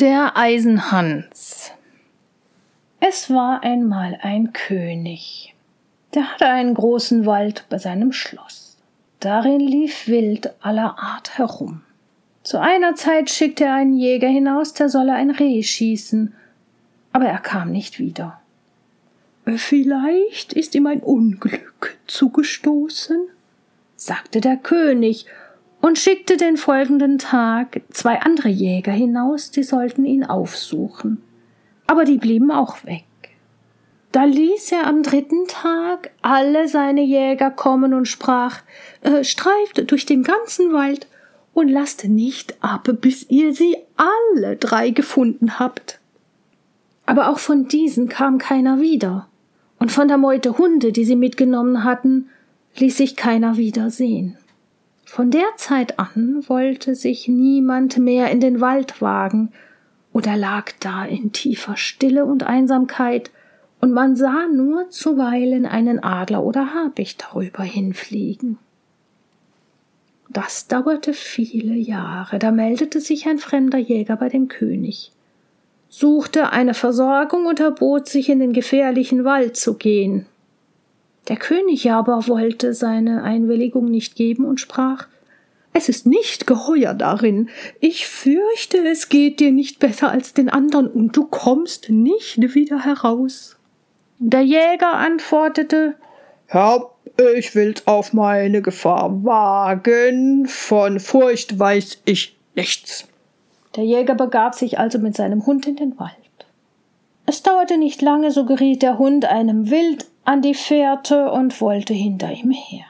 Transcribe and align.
Der 0.00 0.34
Eisenhans 0.34 1.72
Es 3.00 3.28
war 3.28 3.62
einmal 3.62 4.18
ein 4.22 4.54
König. 4.54 5.54
Der 6.14 6.32
hatte 6.32 6.46
einen 6.46 6.72
großen 6.72 7.26
Wald 7.26 7.66
bei 7.68 7.76
seinem 7.76 8.10
Schloss. 8.12 8.78
Darin 9.18 9.60
lief 9.60 10.08
Wild 10.08 10.54
aller 10.62 10.98
Art 10.98 11.36
herum. 11.36 11.82
Zu 12.44 12.58
einer 12.58 12.94
Zeit 12.94 13.28
schickte 13.28 13.64
er 13.64 13.74
einen 13.74 13.92
Jäger 13.92 14.28
hinaus, 14.28 14.72
der 14.72 14.88
solle 14.88 15.12
ein 15.12 15.30
Reh 15.30 15.62
schießen, 15.62 16.32
aber 17.12 17.26
er 17.26 17.40
kam 17.40 17.70
nicht 17.70 17.98
wieder. 17.98 18.40
Vielleicht 19.44 20.54
ist 20.54 20.74
ihm 20.74 20.86
ein 20.86 21.00
Unglück 21.00 21.98
zugestoßen, 22.06 23.28
sagte 23.96 24.40
der 24.40 24.56
König 24.56 25.26
und 25.80 25.98
schickte 25.98 26.36
den 26.36 26.56
folgenden 26.56 27.18
Tag 27.18 27.82
zwei 27.90 28.20
andere 28.20 28.48
Jäger 28.48 28.92
hinaus, 28.92 29.50
die 29.50 29.62
sollten 29.62 30.04
ihn 30.04 30.24
aufsuchen. 30.24 31.22
Aber 31.86 32.04
die 32.04 32.18
blieben 32.18 32.50
auch 32.50 32.84
weg. 32.84 33.04
Da 34.12 34.24
ließ 34.24 34.72
er 34.72 34.86
am 34.86 35.02
dritten 35.02 35.46
Tag 35.46 36.10
alle 36.20 36.68
seine 36.68 37.02
Jäger 37.02 37.50
kommen 37.50 37.94
und 37.94 38.06
sprach 38.06 38.62
äh, 39.02 39.22
Streift 39.22 39.90
durch 39.90 40.04
den 40.04 40.22
ganzen 40.22 40.72
Wald 40.72 41.06
und 41.54 41.68
lasst 41.68 42.04
nicht 42.04 42.62
ab, 42.62 42.88
bis 43.00 43.28
ihr 43.30 43.54
sie 43.54 43.76
alle 43.96 44.56
drei 44.56 44.90
gefunden 44.90 45.58
habt. 45.58 46.00
Aber 47.06 47.28
auch 47.28 47.38
von 47.38 47.68
diesen 47.68 48.08
kam 48.08 48.38
keiner 48.38 48.80
wieder, 48.80 49.28
und 49.78 49.90
von 49.90 50.08
der 50.08 50.18
Meute 50.18 50.58
Hunde, 50.58 50.92
die 50.92 51.04
sie 51.04 51.16
mitgenommen 51.16 51.84
hatten, 51.84 52.28
ließ 52.76 52.98
sich 52.98 53.16
keiner 53.16 53.56
wieder 53.56 53.90
sehen. 53.90 54.36
Von 55.12 55.32
der 55.32 55.56
Zeit 55.56 55.98
an 55.98 56.44
wollte 56.46 56.94
sich 56.94 57.26
niemand 57.26 57.98
mehr 57.98 58.30
in 58.30 58.38
den 58.38 58.60
Wald 58.60 59.02
wagen 59.02 59.50
oder 60.12 60.36
lag 60.36 60.70
da 60.78 61.04
in 61.04 61.32
tiefer 61.32 61.76
Stille 61.76 62.24
und 62.24 62.44
Einsamkeit, 62.44 63.32
und 63.80 63.90
man 63.90 64.14
sah 64.14 64.46
nur 64.46 64.88
zuweilen 64.90 65.66
einen 65.66 66.00
Adler 66.00 66.44
oder 66.44 66.74
Habicht 66.74 67.24
darüber 67.24 67.64
hinfliegen. 67.64 68.58
Das 70.28 70.68
dauerte 70.68 71.12
viele 71.12 71.74
Jahre, 71.74 72.38
da 72.38 72.52
meldete 72.52 73.00
sich 73.00 73.26
ein 73.26 73.38
fremder 73.38 73.78
Jäger 73.78 74.14
bei 74.14 74.28
dem 74.28 74.46
König, 74.46 75.10
suchte 75.88 76.52
eine 76.52 76.74
Versorgung 76.74 77.46
und 77.46 77.58
erbot 77.58 78.08
sich 78.08 78.28
in 78.28 78.38
den 78.38 78.52
gefährlichen 78.52 79.24
Wald 79.24 79.56
zu 79.56 79.74
gehen. 79.74 80.26
Der 81.28 81.36
König 81.36 81.90
aber 81.90 82.26
wollte 82.28 82.74
seine 82.74 83.22
Einwilligung 83.22 83.84
nicht 83.86 84.16
geben 84.16 84.44
und 84.44 84.60
sprach 84.60 85.06
Es 85.72 85.88
ist 85.88 86.06
nicht 86.06 86.46
geheuer 86.46 86.94
darin. 86.94 87.48
Ich 87.78 88.06
fürchte, 88.06 88.78
es 88.88 89.08
geht 89.08 89.40
dir 89.40 89.52
nicht 89.52 89.78
besser 89.78 90.10
als 90.10 90.34
den 90.34 90.48
andern, 90.48 90.86
und 90.88 91.16
du 91.16 91.24
kommst 91.24 91.90
nicht 91.90 92.54
wieder 92.54 92.84
heraus. 92.84 93.56
Der 94.18 94.42
Jäger 94.42 94.94
antwortete 94.94 95.94
Herr, 96.46 96.90
ich 97.36 97.54
will's 97.54 97.86
auf 97.86 98.12
meine 98.12 98.60
Gefahr 98.60 99.24
wagen, 99.24 100.46
von 100.46 100.98
Furcht 100.98 101.58
weiß 101.58 102.02
ich 102.04 102.36
nichts. 102.56 103.06
Der 103.76 103.84
Jäger 103.84 104.16
begab 104.16 104.56
sich 104.56 104.78
also 104.78 104.98
mit 104.98 105.14
seinem 105.14 105.46
Hund 105.46 105.66
in 105.66 105.76
den 105.76 105.98
Wald. 105.98 106.10
Es 107.26 107.44
dauerte 107.44 107.78
nicht 107.78 108.02
lange, 108.02 108.32
so 108.32 108.44
geriet 108.44 108.82
der 108.82 108.98
Hund 108.98 109.24
einem 109.26 109.70
Wild 109.70 110.09
an 110.30 110.42
die 110.42 110.54
Fährte 110.54 111.32
und 111.32 111.60
wollte 111.60 111.92
hinter 111.92 112.30
ihm 112.30 112.52
her. 112.52 112.84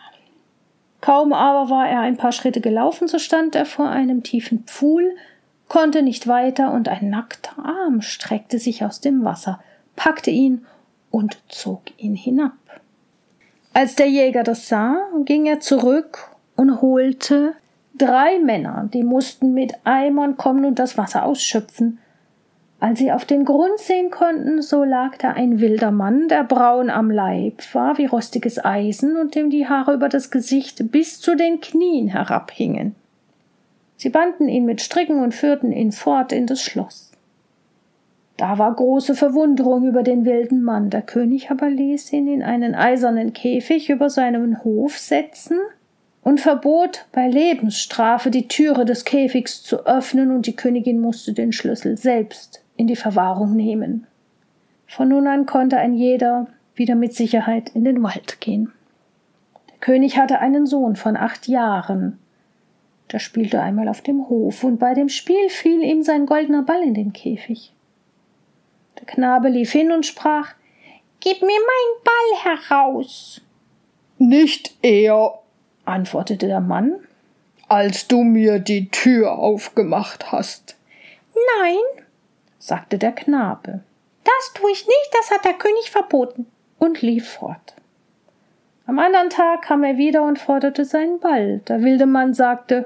Kaum 1.00 1.32
aber 1.32 1.70
war 1.70 1.88
er 1.88 2.00
ein 2.00 2.18
paar 2.18 2.32
Schritte 2.32 2.60
gelaufen, 2.60 3.08
so 3.08 3.18
stand 3.18 3.54
er 3.54 3.64
vor 3.64 3.88
einem 3.88 4.22
tiefen 4.22 4.64
Pfuhl, 4.66 5.16
konnte 5.66 6.02
nicht 6.02 6.28
weiter, 6.28 6.70
und 6.70 6.86
ein 6.90 7.08
nackter 7.08 7.64
Arm 7.64 8.02
streckte 8.02 8.58
sich 8.58 8.84
aus 8.84 9.00
dem 9.00 9.24
Wasser, 9.24 9.58
packte 9.96 10.30
ihn 10.30 10.66
und 11.10 11.38
zog 11.48 11.84
ihn 11.96 12.14
hinab. 12.14 12.52
Als 13.72 13.96
der 13.96 14.10
Jäger 14.10 14.42
das 14.42 14.68
sah, 14.68 14.98
ging 15.24 15.46
er 15.46 15.60
zurück 15.60 16.36
und 16.56 16.82
holte 16.82 17.54
drei 17.96 18.38
Männer, 18.38 18.86
die 18.92 19.02
mussten 19.02 19.54
mit 19.54 19.72
Eimern 19.84 20.36
kommen 20.36 20.66
und 20.66 20.78
das 20.78 20.98
Wasser 20.98 21.24
ausschöpfen, 21.24 22.00
als 22.80 22.98
sie 22.98 23.12
auf 23.12 23.26
den 23.26 23.44
Grund 23.44 23.78
sehen 23.78 24.10
konnten, 24.10 24.62
so 24.62 24.84
lag 24.84 25.18
da 25.18 25.32
ein 25.32 25.60
wilder 25.60 25.90
Mann, 25.90 26.28
der 26.28 26.44
braun 26.44 26.88
am 26.88 27.10
Leib 27.10 27.62
war 27.74 27.98
wie 27.98 28.06
rostiges 28.06 28.64
Eisen 28.64 29.16
und 29.16 29.34
dem 29.34 29.50
die 29.50 29.68
Haare 29.68 29.92
über 29.92 30.08
das 30.08 30.30
Gesicht 30.30 30.90
bis 30.90 31.20
zu 31.20 31.36
den 31.36 31.60
Knien 31.60 32.08
herabhingen. 32.08 32.94
Sie 33.98 34.08
banden 34.08 34.48
ihn 34.48 34.64
mit 34.64 34.80
Stricken 34.80 35.22
und 35.22 35.34
führten 35.34 35.72
ihn 35.72 35.92
fort 35.92 36.32
in 36.32 36.46
das 36.46 36.62
Schloss. 36.62 37.12
Da 38.38 38.56
war 38.56 38.74
große 38.74 39.14
Verwunderung 39.14 39.86
über 39.86 40.02
den 40.02 40.24
wilden 40.24 40.62
Mann, 40.62 40.88
der 40.88 41.02
König 41.02 41.50
aber 41.50 41.68
ließ 41.68 42.10
ihn 42.14 42.26
in 42.26 42.42
einen 42.42 42.74
eisernen 42.74 43.34
Käfig 43.34 43.90
über 43.90 44.08
seinen 44.08 44.64
Hof 44.64 44.96
setzen 44.96 45.58
und 46.22 46.40
verbot 46.40 47.04
bei 47.12 47.28
Lebensstrafe 47.28 48.30
die 48.30 48.48
Türe 48.48 48.86
des 48.86 49.04
Käfigs 49.04 49.62
zu 49.62 49.84
öffnen, 49.84 50.30
und 50.30 50.46
die 50.46 50.56
Königin 50.56 50.98
musste 50.98 51.34
den 51.34 51.52
Schlüssel 51.52 51.98
selbst 51.98 52.62
in 52.80 52.86
die 52.86 52.96
Verwahrung 52.96 53.54
nehmen. 53.54 54.06
Von 54.86 55.08
nun 55.10 55.26
an 55.26 55.44
konnte 55.44 55.76
ein 55.76 55.92
jeder 55.92 56.46
wieder 56.74 56.94
mit 56.94 57.14
Sicherheit 57.14 57.68
in 57.74 57.84
den 57.84 58.02
Wald 58.02 58.40
gehen. 58.40 58.72
Der 59.68 59.76
König 59.80 60.16
hatte 60.16 60.38
einen 60.38 60.66
Sohn 60.66 60.96
von 60.96 61.14
acht 61.14 61.46
Jahren. 61.46 62.18
Der 63.12 63.18
spielte 63.18 63.60
einmal 63.60 63.86
auf 63.86 64.00
dem 64.00 64.30
Hof, 64.30 64.64
und 64.64 64.78
bei 64.78 64.94
dem 64.94 65.10
Spiel 65.10 65.50
fiel 65.50 65.82
ihm 65.82 66.02
sein 66.02 66.24
goldener 66.24 66.62
Ball 66.62 66.82
in 66.82 66.94
den 66.94 67.12
Käfig. 67.12 67.74
Der 68.98 69.06
Knabe 69.06 69.50
lief 69.50 69.72
hin 69.72 69.92
und 69.92 70.06
sprach 70.06 70.54
Gib 71.20 71.42
mir 71.42 71.48
meinen 71.48 72.02
Ball 72.02 72.54
heraus. 72.54 73.42
Nicht 74.16 74.74
eher, 74.80 75.34
antwortete 75.84 76.46
der 76.46 76.60
Mann, 76.60 76.94
als 77.68 78.08
du 78.08 78.22
mir 78.22 78.58
die 78.58 78.88
Tür 78.88 79.38
aufgemacht 79.38 80.32
hast. 80.32 80.76
Nein, 81.60 82.06
sagte 82.60 82.98
der 82.98 83.12
Knabe. 83.12 83.80
Das 84.22 84.52
tue 84.54 84.70
ich 84.70 84.86
nicht, 84.86 85.10
das 85.18 85.32
hat 85.32 85.44
der 85.44 85.54
König 85.54 85.90
verboten, 85.90 86.46
und 86.78 87.02
lief 87.02 87.28
fort. 87.28 87.74
Am 88.86 88.98
anderen 88.98 89.30
Tag 89.30 89.62
kam 89.62 89.82
er 89.82 89.96
wieder 89.96 90.22
und 90.22 90.38
forderte 90.38 90.84
seinen 90.84 91.20
Ball. 91.20 91.60
Der 91.68 91.82
wilde 91.82 92.06
Mann 92.06 92.34
sagte 92.34 92.84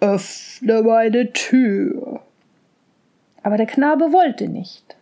Öffne 0.00 0.82
meine 0.82 1.32
Tür. 1.32 2.20
Aber 3.42 3.56
der 3.56 3.66
Knabe 3.66 4.12
wollte 4.12 4.48
nicht. 4.48 4.96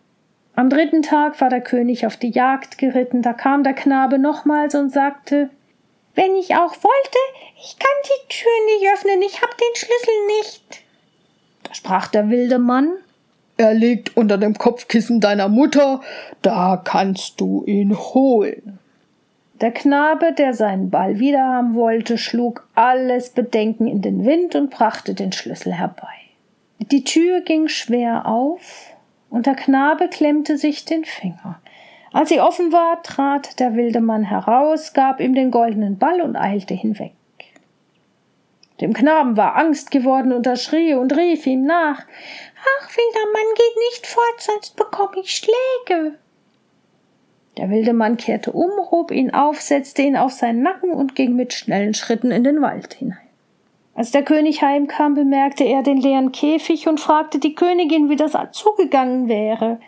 Am 0.55 0.69
dritten 0.69 1.03
Tag 1.03 1.39
war 1.39 1.49
der 1.49 1.61
König 1.61 2.05
auf 2.05 2.17
die 2.17 2.31
Jagd 2.31 2.77
geritten, 2.77 3.21
da 3.21 3.33
kam 3.33 3.63
der 3.63 3.73
Knabe 3.73 4.19
nochmals 4.19 4.75
und 4.75 4.89
sagte 4.89 5.49
Wenn 6.15 6.35
ich 6.35 6.55
auch 6.55 6.75
wollte, 6.75 7.19
ich 7.61 7.77
kann 7.79 7.95
die 8.03 8.27
Tür 8.29 8.51
nicht 8.65 8.91
öffnen, 8.93 9.21
ich 9.21 9.41
hab 9.41 9.57
den 9.57 9.75
Schlüssel 9.75 10.25
nicht. 10.39 10.83
Da 11.63 11.73
sprach 11.73 12.07
der 12.07 12.29
wilde 12.29 12.59
Mann 12.59 12.91
er 13.59 13.73
liegt 13.73 14.15
unter 14.15 14.37
dem 14.37 14.53
Kopfkissen 14.53 15.19
deiner 15.19 15.49
Mutter, 15.49 15.99
da 16.41 16.81
kannst 16.81 17.41
du 17.41 17.65
ihn 17.65 17.93
holen. 17.93 18.79
Der 19.59 19.71
Knabe, 19.71 20.31
der 20.31 20.53
seinen 20.53 20.89
Ball 20.89 21.19
wiederhaben 21.19 21.75
wollte, 21.75 22.17
schlug 22.17 22.65
alles 22.75 23.31
Bedenken 23.31 23.87
in 23.87 24.01
den 24.01 24.25
Wind 24.25 24.55
und 24.55 24.69
brachte 24.69 25.13
den 25.13 25.33
Schlüssel 25.33 25.73
herbei. 25.73 26.07
Die 26.79 27.03
Tür 27.03 27.41
ging 27.41 27.67
schwer 27.67 28.25
auf, 28.25 28.93
und 29.29 29.45
der 29.45 29.55
Knabe 29.55 30.07
klemmte 30.07 30.57
sich 30.57 30.85
den 30.85 31.03
Finger. 31.03 31.59
Als 32.13 32.29
sie 32.29 32.39
offen 32.39 32.71
war, 32.71 33.03
trat 33.03 33.59
der 33.59 33.75
wilde 33.75 33.99
Mann 33.99 34.23
heraus, 34.23 34.93
gab 34.93 35.19
ihm 35.19 35.35
den 35.35 35.51
goldenen 35.51 35.97
Ball 35.97 36.21
und 36.21 36.37
eilte 36.37 36.73
hinweg. 36.73 37.11
Dem 38.81 38.93
Knaben 38.93 39.35
war 39.35 39.55
Angst 39.57 39.91
geworden 39.91 40.31
und 40.31 40.47
er 40.47 40.55
schrie 40.55 40.93
und 40.93 41.15
rief 41.15 41.45
ihm 41.45 41.65
nach 41.65 41.99
Ach, 42.01 42.89
wilder 42.89 43.31
Mann, 43.31 43.55
geht 43.55 43.77
nicht 43.89 44.07
fort, 44.07 44.39
sonst 44.39 44.75
bekomme 44.75 45.19
ich 45.21 45.31
Schläge. 45.31 46.17
Der 47.57 47.69
wilde 47.69 47.93
Mann 47.93 48.17
kehrte 48.17 48.51
um, 48.51 48.71
hob 48.91 49.11
ihn 49.11 49.33
auf, 49.33 49.59
setzte 49.59 50.01
ihn 50.01 50.15
auf 50.15 50.31
seinen 50.31 50.61
Nacken 50.61 50.91
und 50.91 51.15
ging 51.15 51.35
mit 51.35 51.53
schnellen 51.53 51.93
Schritten 51.93 52.31
in 52.31 52.43
den 52.43 52.61
Wald 52.61 52.93
hinein. 52.93 53.17
Als 53.95 54.11
der 54.11 54.23
König 54.23 54.61
heimkam, 54.61 55.13
bemerkte 55.13 55.65
er 55.65 55.83
den 55.83 55.97
leeren 55.97 56.31
Käfig 56.31 56.87
und 56.87 57.01
fragte 57.01 57.37
die 57.37 57.55
Königin, 57.55 58.09
wie 58.09 58.15
das 58.15 58.31
zugegangen 58.53 59.27
wäre. 59.27 59.79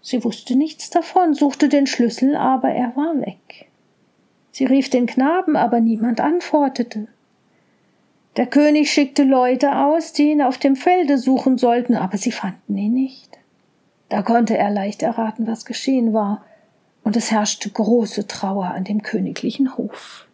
Sie 0.00 0.24
wusste 0.24 0.56
nichts 0.56 0.90
davon, 0.90 1.34
suchte 1.34 1.68
den 1.68 1.86
Schlüssel, 1.86 2.34
aber 2.34 2.70
er 2.70 2.96
war 2.96 3.20
weg. 3.20 3.68
Sie 4.50 4.64
rief 4.64 4.90
den 4.90 5.06
Knaben, 5.06 5.54
aber 5.54 5.78
niemand 5.78 6.20
antwortete. 6.20 7.06
Der 8.36 8.46
König 8.46 8.90
schickte 8.90 9.24
Leute 9.24 9.76
aus, 9.76 10.12
die 10.12 10.30
ihn 10.30 10.42
auf 10.42 10.56
dem 10.56 10.76
Felde 10.76 11.18
suchen 11.18 11.58
sollten, 11.58 11.94
aber 11.94 12.16
sie 12.16 12.32
fanden 12.32 12.76
ihn 12.76 12.94
nicht. 12.94 13.38
Da 14.08 14.22
konnte 14.22 14.56
er 14.56 14.70
leicht 14.70 15.02
erraten, 15.02 15.46
was 15.46 15.64
geschehen 15.64 16.12
war, 16.12 16.44
und 17.04 17.16
es 17.16 17.30
herrschte 17.30 17.68
große 17.68 18.26
Trauer 18.26 18.66
an 18.66 18.84
dem 18.84 19.02
königlichen 19.02 19.76
Hof. 19.76 20.26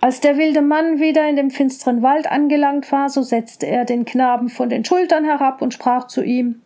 Als 0.00 0.20
der 0.20 0.36
wilde 0.36 0.62
Mann 0.62 1.00
wieder 1.00 1.28
in 1.28 1.36
dem 1.36 1.50
finsteren 1.50 2.02
Wald 2.02 2.30
angelangt 2.30 2.92
war, 2.92 3.08
so 3.08 3.22
setzte 3.22 3.66
er 3.66 3.84
den 3.84 4.04
Knaben 4.04 4.48
von 4.48 4.68
den 4.68 4.84
Schultern 4.84 5.24
herab 5.24 5.62
und 5.62 5.74
sprach 5.74 6.06
zu 6.06 6.22
ihm 6.22 6.60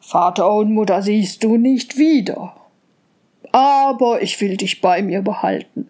Vater 0.00 0.54
und 0.54 0.72
Mutter 0.72 1.02
siehst 1.02 1.44
du 1.44 1.56
nicht 1.56 1.98
wieder. 1.98 2.54
Aber 3.52 4.22
ich 4.22 4.40
will 4.40 4.56
dich 4.56 4.80
bei 4.80 5.02
mir 5.02 5.22
behalten, 5.22 5.88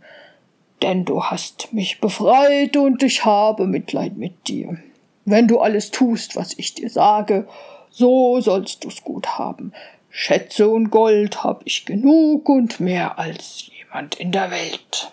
denn 0.83 1.05
du 1.05 1.23
hast 1.25 1.73
mich 1.73 2.01
befreit 2.01 2.77
und 2.77 3.03
ich 3.03 3.25
habe 3.25 3.67
Mitleid 3.67 4.17
mit 4.17 4.49
dir. 4.49 4.79
Wenn 5.25 5.49
du 5.49 5.61
alles 5.61 5.91
tust, 5.91 6.37
was 6.37 6.59
ich 6.59 6.75
dir 6.75 6.91
sage, 6.91 7.47
so 7.91 8.41
sollst 8.41 8.85
du's 8.85 9.03
gut 9.03 9.39
haben. 9.39 9.73
Schätze 10.09 10.69
und 10.69 10.91
Gold 10.91 11.45
hab 11.45 11.63
ich 11.65 11.87
genug 11.87 12.49
und 12.49 12.81
mehr 12.81 13.19
als 13.19 13.71
jemand 13.79 14.17
in 14.17 14.33
der 14.33 14.51
Welt. 14.51 15.13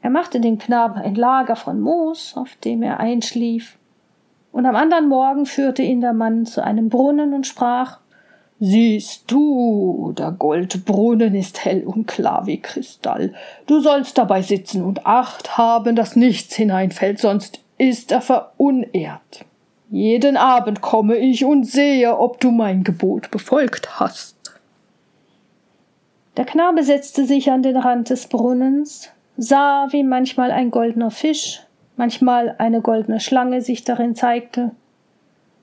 Er 0.00 0.10
machte 0.10 0.40
dem 0.40 0.58
Knaben 0.58 1.00
ein 1.00 1.14
Lager 1.14 1.56
von 1.56 1.80
Moos, 1.80 2.34
auf 2.36 2.54
dem 2.64 2.82
er 2.82 3.00
einschlief, 3.00 3.78
und 4.52 4.66
am 4.66 4.76
anderen 4.76 5.08
Morgen 5.08 5.46
führte 5.46 5.82
ihn 5.82 6.02
der 6.02 6.12
Mann 6.12 6.44
zu 6.44 6.62
einem 6.62 6.90
Brunnen 6.90 7.32
und 7.32 7.46
sprach 7.46 7.98
Siehst 8.64 9.28
du, 9.28 10.14
der 10.16 10.30
Goldbrunnen 10.30 11.34
ist 11.34 11.64
hell 11.64 11.82
und 11.82 12.06
klar 12.06 12.46
wie 12.46 12.60
Kristall. 12.60 13.34
Du 13.66 13.80
sollst 13.80 14.16
dabei 14.18 14.40
sitzen 14.42 14.84
und 14.84 15.04
Acht 15.04 15.58
haben, 15.58 15.96
dass 15.96 16.14
nichts 16.14 16.54
hineinfällt, 16.54 17.18
sonst 17.18 17.58
ist 17.76 18.12
er 18.12 18.20
verunehrt. 18.20 19.44
Jeden 19.90 20.36
Abend 20.36 20.80
komme 20.80 21.16
ich 21.16 21.44
und 21.44 21.64
sehe, 21.64 22.16
ob 22.16 22.38
du 22.38 22.52
mein 22.52 22.84
Gebot 22.84 23.32
befolgt 23.32 23.98
hast. 23.98 24.36
Der 26.36 26.44
Knabe 26.44 26.84
setzte 26.84 27.26
sich 27.26 27.50
an 27.50 27.64
den 27.64 27.76
Rand 27.76 28.10
des 28.10 28.28
Brunnens, 28.28 29.10
sah, 29.36 29.88
wie 29.90 30.04
manchmal 30.04 30.52
ein 30.52 30.70
goldener 30.70 31.10
Fisch, 31.10 31.62
manchmal 31.96 32.54
eine 32.58 32.80
goldene 32.80 33.18
Schlange 33.18 33.60
sich 33.60 33.82
darin 33.82 34.14
zeigte, 34.14 34.70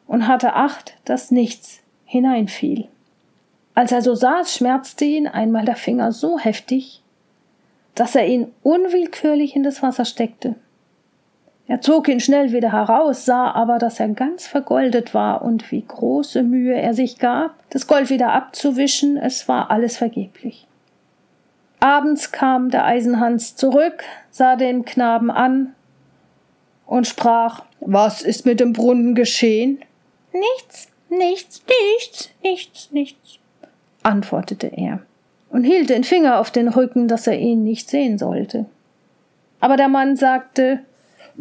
und 0.05 0.27
hatte 0.27 0.53
Acht, 0.53 0.97
dass 1.05 1.31
nichts 1.31 1.79
hineinfiel. 2.09 2.87
Als 3.75 3.91
er 3.91 4.01
so 4.01 4.15
saß, 4.15 4.55
schmerzte 4.55 5.05
ihn 5.05 5.27
einmal 5.27 5.63
der 5.63 5.75
Finger 5.75 6.11
so 6.11 6.39
heftig, 6.39 7.03
dass 7.93 8.15
er 8.15 8.25
ihn 8.25 8.51
unwillkürlich 8.63 9.55
in 9.55 9.61
das 9.61 9.83
Wasser 9.83 10.05
steckte. 10.05 10.55
Er 11.67 11.81
zog 11.81 12.07
ihn 12.07 12.19
schnell 12.19 12.51
wieder 12.51 12.71
heraus, 12.71 13.25
sah 13.25 13.51
aber, 13.51 13.77
dass 13.77 13.99
er 13.99 14.09
ganz 14.09 14.47
vergoldet 14.47 15.13
war 15.13 15.43
und 15.43 15.71
wie 15.71 15.83
große 15.87 16.41
Mühe 16.41 16.73
er 16.73 16.95
sich 16.95 17.19
gab, 17.19 17.51
das 17.69 17.85
Gold 17.85 18.09
wieder 18.09 18.33
abzuwischen, 18.33 19.17
es 19.17 19.47
war 19.47 19.69
alles 19.69 19.95
vergeblich. 19.95 20.67
Abends 21.79 22.31
kam 22.31 22.71
der 22.71 22.85
Eisenhans 22.85 23.55
zurück, 23.55 24.03
sah 24.31 24.55
den 24.55 24.83
Knaben 24.83 25.29
an 25.29 25.75
und 26.87 27.05
sprach 27.05 27.63
Was 27.79 28.23
ist 28.23 28.47
mit 28.47 28.59
dem 28.59 28.73
Brunnen 28.73 29.13
geschehen? 29.13 29.79
Nichts, 30.33 30.88
nichts, 31.09 31.61
nichts, 31.97 32.29
nichts, 32.43 32.91
nichts, 32.91 33.39
antwortete 34.03 34.67
er 34.67 35.01
und 35.49 35.63
hielt 35.63 35.89
den 35.89 36.03
Finger 36.03 36.39
auf 36.39 36.51
den 36.51 36.67
Rücken, 36.67 37.07
dass 37.07 37.27
er 37.27 37.37
ihn 37.37 37.63
nicht 37.63 37.89
sehen 37.89 38.17
sollte. 38.17 38.65
Aber 39.59 39.77
der 39.77 39.89
Mann 39.89 40.15
sagte 40.15 40.81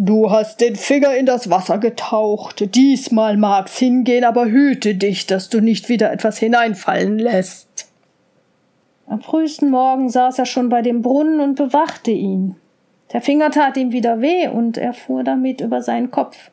Du 0.01 0.31
hast 0.31 0.61
den 0.61 0.77
Finger 0.77 1.17
in 1.17 1.27
das 1.27 1.51
Wasser 1.51 1.79
getaucht. 1.79 2.75
Diesmal 2.77 3.37
mag's 3.37 3.79
hingehen, 3.79 4.23
aber 4.23 4.47
hüte 4.47 4.95
dich, 4.95 5.27
dass 5.27 5.49
du 5.49 5.61
nicht 5.61 5.89
wieder 5.89 6.13
etwas 6.13 6.39
hineinfallen 6.39 7.19
lässt. 7.19 7.89
Am 9.09 9.21
frühesten 9.21 9.71
Morgen 9.71 10.09
saß 10.09 10.39
er 10.39 10.47
schon 10.47 10.69
bei 10.69 10.83
dem 10.83 11.03
Brunnen 11.03 11.41
und 11.41 11.57
bewachte 11.57 12.13
ihn. 12.13 12.55
Der 13.13 13.23
Finger 13.23 13.51
tat 13.51 13.77
ihm 13.77 13.91
wieder 13.91 14.21
weh 14.21 14.47
und 14.47 14.79
er 14.79 14.93
fuhr 14.93 15.25
damit 15.25 15.61
über 15.61 15.83
seinen 15.83 16.13
Kopf. 16.13 16.51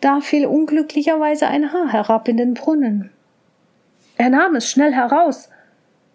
Da 0.00 0.20
fiel 0.20 0.46
unglücklicherweise 0.46 1.46
ein 1.46 1.72
Haar 1.72 1.92
herab 1.92 2.28
in 2.28 2.36
den 2.36 2.54
Brunnen. 2.54 3.10
Er 4.16 4.30
nahm 4.30 4.54
es 4.54 4.70
schnell 4.70 4.92
heraus, 4.92 5.48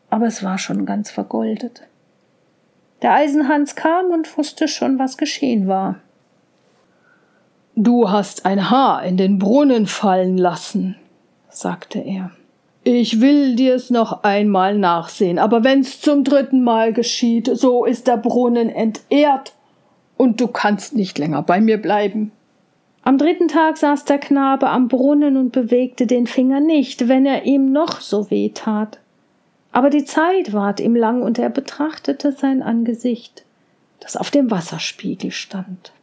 aber 0.09 0.27
es 0.27 0.43
war 0.43 0.57
schon 0.57 0.85
ganz 0.85 1.11
vergoldet. 1.11 1.83
Der 3.01 3.13
Eisenhans 3.13 3.75
kam 3.75 4.11
und 4.11 4.37
wusste 4.37 4.67
schon, 4.67 4.99
was 4.99 5.17
geschehen 5.17 5.67
war. 5.67 5.95
Du 7.75 8.11
hast 8.11 8.45
ein 8.45 8.69
Haar 8.69 9.03
in 9.03 9.17
den 9.17 9.39
Brunnen 9.39 9.87
fallen 9.87 10.37
lassen, 10.37 10.97
sagte 11.49 11.99
er. 11.99 12.31
Ich 12.83 13.21
will 13.21 13.55
dir's 13.55 13.89
noch 13.91 14.23
einmal 14.23 14.77
nachsehen, 14.77 15.39
aber 15.39 15.63
wenn's 15.63 16.01
zum 16.01 16.23
dritten 16.23 16.63
Mal 16.63 16.93
geschieht, 16.93 17.49
so 17.53 17.85
ist 17.85 18.07
der 18.07 18.17
Brunnen 18.17 18.69
entehrt 18.69 19.53
und 20.17 20.41
du 20.41 20.47
kannst 20.47 20.95
nicht 20.95 21.17
länger 21.17 21.43
bei 21.43 21.61
mir 21.61 21.79
bleiben. 21.79 22.31
Am 23.03 23.17
dritten 23.17 23.47
Tag 23.47 23.77
saß 23.77 24.05
der 24.05 24.19
Knabe 24.19 24.69
am 24.69 24.87
Brunnen 24.87 25.35
und 25.35 25.51
bewegte 25.51 26.05
den 26.05 26.27
Finger 26.27 26.59
nicht, 26.59 27.07
wenn 27.07 27.25
er 27.25 27.45
ihm 27.45 27.71
noch 27.71 27.99
so 27.99 28.29
weh 28.29 28.49
tat. 28.49 28.99
Aber 29.71 29.89
die 29.89 30.05
Zeit 30.05 30.53
ward 30.53 30.79
ihm 30.79 30.95
lang 30.95 31.21
und 31.23 31.39
er 31.39 31.49
betrachtete 31.49 32.31
sein 32.31 32.61
Angesicht, 32.61 33.43
das 33.99 34.17
auf 34.17 34.29
dem 34.29 34.51
Wasserspiegel 34.51 35.31
stand. 35.31 35.93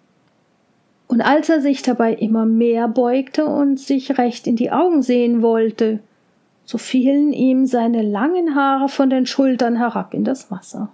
Und 1.06 1.21
als 1.21 1.49
er 1.49 1.61
sich 1.61 1.83
dabei 1.83 2.15
immer 2.15 2.47
mehr 2.47 2.89
beugte 2.89 3.47
und 3.47 3.79
sich 3.79 4.19
recht 4.19 4.47
in 4.47 4.56
die 4.56 4.71
Augen 4.71 5.03
sehen 5.03 5.41
wollte, 5.41 6.01
so 6.65 6.77
fielen 6.79 7.33
ihm 7.33 7.67
seine 7.67 8.03
langen 8.03 8.55
Haare 8.55 8.89
von 8.89 9.09
den 9.09 9.25
Schultern 9.25 9.77
herab 9.77 10.12
in 10.12 10.25
das 10.25 10.51
Wasser. 10.51 10.91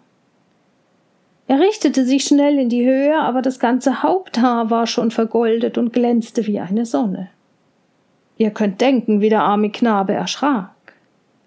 Er 1.46 1.60
richtete 1.60 2.04
sich 2.04 2.24
schnell 2.24 2.58
in 2.58 2.70
die 2.70 2.86
Höhe, 2.86 3.18
aber 3.18 3.42
das 3.42 3.58
ganze 3.58 4.02
Haupthaar 4.02 4.70
war 4.70 4.86
schon 4.86 5.10
vergoldet 5.10 5.76
und 5.76 5.92
glänzte 5.92 6.46
wie 6.46 6.58
eine 6.58 6.86
Sonne. 6.86 7.28
Ihr 8.38 8.50
könnt 8.50 8.80
denken, 8.80 9.20
wie 9.20 9.28
der 9.28 9.42
arme 9.42 9.70
Knabe 9.70 10.14
erschrak. 10.14 10.70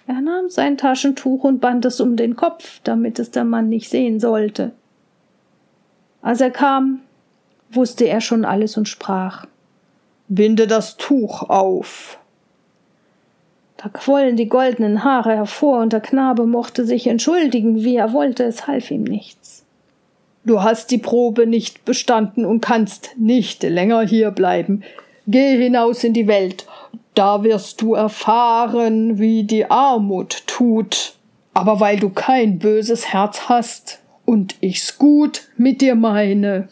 Er 0.06 0.22
nahm 0.22 0.50
sein 0.50 0.78
Taschentuch 0.78 1.44
und 1.44 1.60
band 1.60 1.84
es 1.86 2.00
um 2.00 2.16
den 2.16 2.36
Kopf, 2.36 2.80
damit 2.84 3.20
es 3.20 3.32
der 3.32 3.44
Mann 3.44 3.70
nicht 3.70 3.90
sehen 3.90 4.20
sollte. 4.20 4.72
Als 6.22 6.42
er 6.42 6.52
kam, 6.52 7.02
wusste 7.72 8.06
er 8.06 8.22
schon 8.22 8.46
alles 8.46 8.78
und 8.78 8.88
sprach 8.88 9.46
Binde 10.30 10.68
das 10.68 10.98
Tuch 10.98 11.50
auf. 11.50 12.20
Da 13.78 13.90
quollen 13.90 14.36
die 14.36 14.50
goldenen 14.50 15.04
Haare 15.04 15.36
hervor, 15.36 15.80
und 15.82 15.94
der 15.94 16.02
Knabe 16.02 16.46
mochte 16.46 16.86
sich 16.86 17.08
entschuldigen, 17.08 17.84
wie 17.84 17.96
er 17.96 18.12
wollte, 18.12 18.44
es 18.44 18.68
half 18.68 18.92
ihm 18.92 19.04
nichts. 19.04 19.66
Du 20.48 20.64
hast 20.64 20.92
die 20.92 20.98
Probe 20.98 21.46
nicht 21.46 21.84
bestanden 21.84 22.46
und 22.46 22.62
kannst 22.62 23.18
nicht 23.18 23.64
länger 23.64 24.08
hier 24.08 24.32
bleiben. 24.32 24.82
Geh 25.28 25.58
hinaus 25.62 26.06
in 26.06 26.14
die 26.14 26.28
Welt, 26.28 26.66
da 27.16 27.44
wirst 27.44 27.82
du 27.82 27.96
erfahren, 27.96 29.20
wie 29.20 29.44
die 29.44 29.70
Armut 29.70 30.48
tut. 30.48 31.16
Aber 31.54 31.82
weil 31.82 32.00
du 32.00 32.10
kein 32.10 32.60
böses 32.60 33.12
Herz 33.12 33.50
hast 33.50 34.00
und 34.24 34.56
ich's 34.62 34.98
gut 34.98 35.50
mit 35.58 35.82
dir 35.82 35.96
meine, 35.96 36.70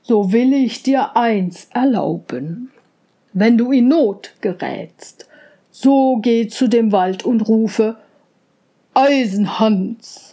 so 0.00 0.32
will 0.32 0.54
ich 0.54 0.82
dir 0.82 1.14
eins 1.14 1.68
erlauben. 1.74 2.70
Wenn 3.34 3.58
du 3.58 3.70
in 3.70 3.88
Not 3.88 4.32
gerätst, 4.40 5.28
so 5.70 6.16
geh 6.22 6.48
zu 6.48 6.68
dem 6.68 6.90
Wald 6.90 7.22
und 7.26 7.42
rufe 7.42 7.96
Eisenhans. 8.94 10.29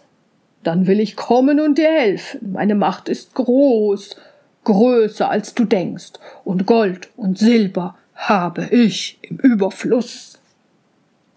Dann 0.68 0.86
will 0.86 1.00
ich 1.00 1.16
kommen 1.16 1.62
und 1.62 1.78
dir 1.78 1.90
helfen. 1.90 2.52
Meine 2.52 2.76
Macht 2.76 3.08
ist 3.08 3.34
groß, 3.36 4.18
größer 4.66 5.30
als 5.30 5.54
du 5.54 5.64
denkst, 5.64 6.14
und 6.44 6.66
Gold 6.66 7.10
und 7.16 7.38
Silber 7.38 7.96
habe 8.14 8.68
ich 8.72 9.18
im 9.22 9.38
Überfluss. 9.38 10.40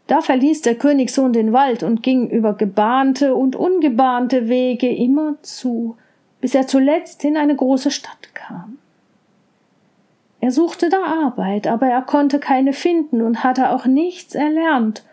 Da 0.08 0.20
verließ 0.20 0.62
der 0.62 0.75
Königssohn 0.75 1.32
den 1.32 1.52
Wald 1.52 1.84
und 1.84 2.02
ging 2.02 2.28
über 2.28 2.54
gebahnte 2.54 3.37
und 3.37 3.54
ungebahnte 3.54 4.49
Wege 4.49 4.92
immer 4.92 5.37
zu 5.42 5.96
bis 6.40 6.54
er 6.54 6.66
zuletzt 6.66 7.25
in 7.25 7.37
eine 7.37 7.54
große 7.54 7.90
Stadt 7.90 8.34
kam. 8.34 8.78
Er 10.40 10.50
suchte 10.50 10.88
da 10.88 11.04
Arbeit, 11.04 11.66
aber 11.66 11.87
er 11.87 12.02
konnte 12.02 12.38
keine 12.38 12.72
finden 12.72 13.20
und 13.20 13.44
hatte 13.44 13.70
auch 13.70 13.84
nichts 13.84 14.34
erlernt, 14.34 15.04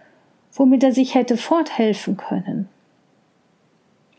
womit 0.54 0.84
er 0.84 0.94
sich 0.94 1.16
hätte 1.16 1.36
forthelfen 1.36 2.16
können. 2.18 2.70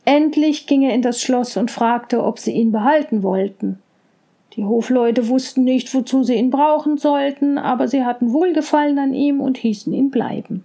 Endlich 0.08 0.66
ging 0.66 0.80
er 0.80 0.94
in 0.94 1.02
das 1.02 1.20
Schloss 1.20 1.58
und 1.58 1.70
fragte, 1.70 2.24
ob 2.24 2.38
sie 2.38 2.52
ihn 2.52 2.72
behalten 2.72 3.22
wollten. 3.22 3.78
Die 4.54 4.64
Hofleute 4.64 5.28
wussten 5.28 5.64
nicht, 5.64 5.92
wozu 5.92 6.24
sie 6.24 6.36
ihn 6.36 6.48
brauchen 6.48 6.96
sollten, 6.96 7.58
aber 7.58 7.88
sie 7.88 8.06
hatten 8.06 8.32
Wohlgefallen 8.32 8.98
an 8.98 9.12
ihm 9.12 9.42
und 9.42 9.58
hießen 9.58 9.92
ihn 9.92 10.10
bleiben. 10.10 10.64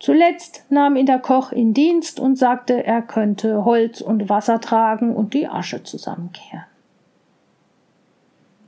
Zuletzt 0.00 0.64
nahm 0.70 0.96
ihn 0.96 1.06
der 1.06 1.20
Koch 1.20 1.52
in 1.52 1.72
Dienst 1.72 2.18
und 2.18 2.34
sagte, 2.34 2.84
er 2.84 3.00
könnte 3.00 3.64
Holz 3.64 4.00
und 4.00 4.28
Wasser 4.28 4.60
tragen 4.60 5.14
und 5.14 5.32
die 5.32 5.46
Asche 5.46 5.84
zusammenkehren. 5.84 6.64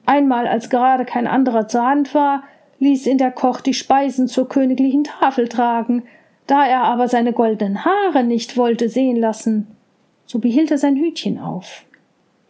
Einmal, 0.07 0.47
als 0.47 0.71
gerade 0.71 1.05
kein 1.05 1.27
anderer 1.27 1.67
zur 1.67 1.85
Hand 1.85 2.15
war, 2.15 2.45
ließ 2.79 3.09
ihn 3.09 3.19
der 3.19 3.33
Koch 3.33 3.61
die 3.61 3.75
Speisen 3.75 4.29
zur 4.29 4.49
königlichen 4.49 5.03
Tafel 5.03 5.49
tragen, 5.49 6.05
da 6.53 6.67
er 6.67 6.83
aber 6.83 7.09
seine 7.09 7.33
goldenen 7.33 7.83
Haare 7.87 8.25
nicht 8.25 8.59
wollte 8.59 8.91
sehen 8.91 9.17
lassen, 9.17 9.75
so 10.27 10.39
behielt 10.39 10.71
er 10.71 10.77
sein 10.77 10.97
Hütchen 10.97 11.39
auf. 11.39 11.85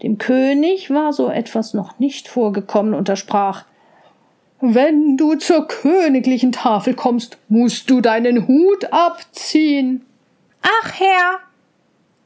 Dem 0.02 0.18
König 0.18 0.90
war 0.90 1.12
so 1.12 1.30
etwas 1.30 1.72
noch 1.72 2.00
nicht 2.00 2.26
vorgekommen 2.26 2.94
und 2.94 3.08
er 3.08 3.14
sprach 3.14 3.64
Wenn 4.60 5.16
du 5.16 5.36
zur 5.36 5.68
königlichen 5.68 6.50
Tafel 6.50 6.94
kommst, 6.94 7.38
musst 7.48 7.90
du 7.90 8.00
deinen 8.00 8.48
Hut 8.48 8.92
abziehen. 8.92 10.04
Ach, 10.62 10.98
Herr, 10.98 11.38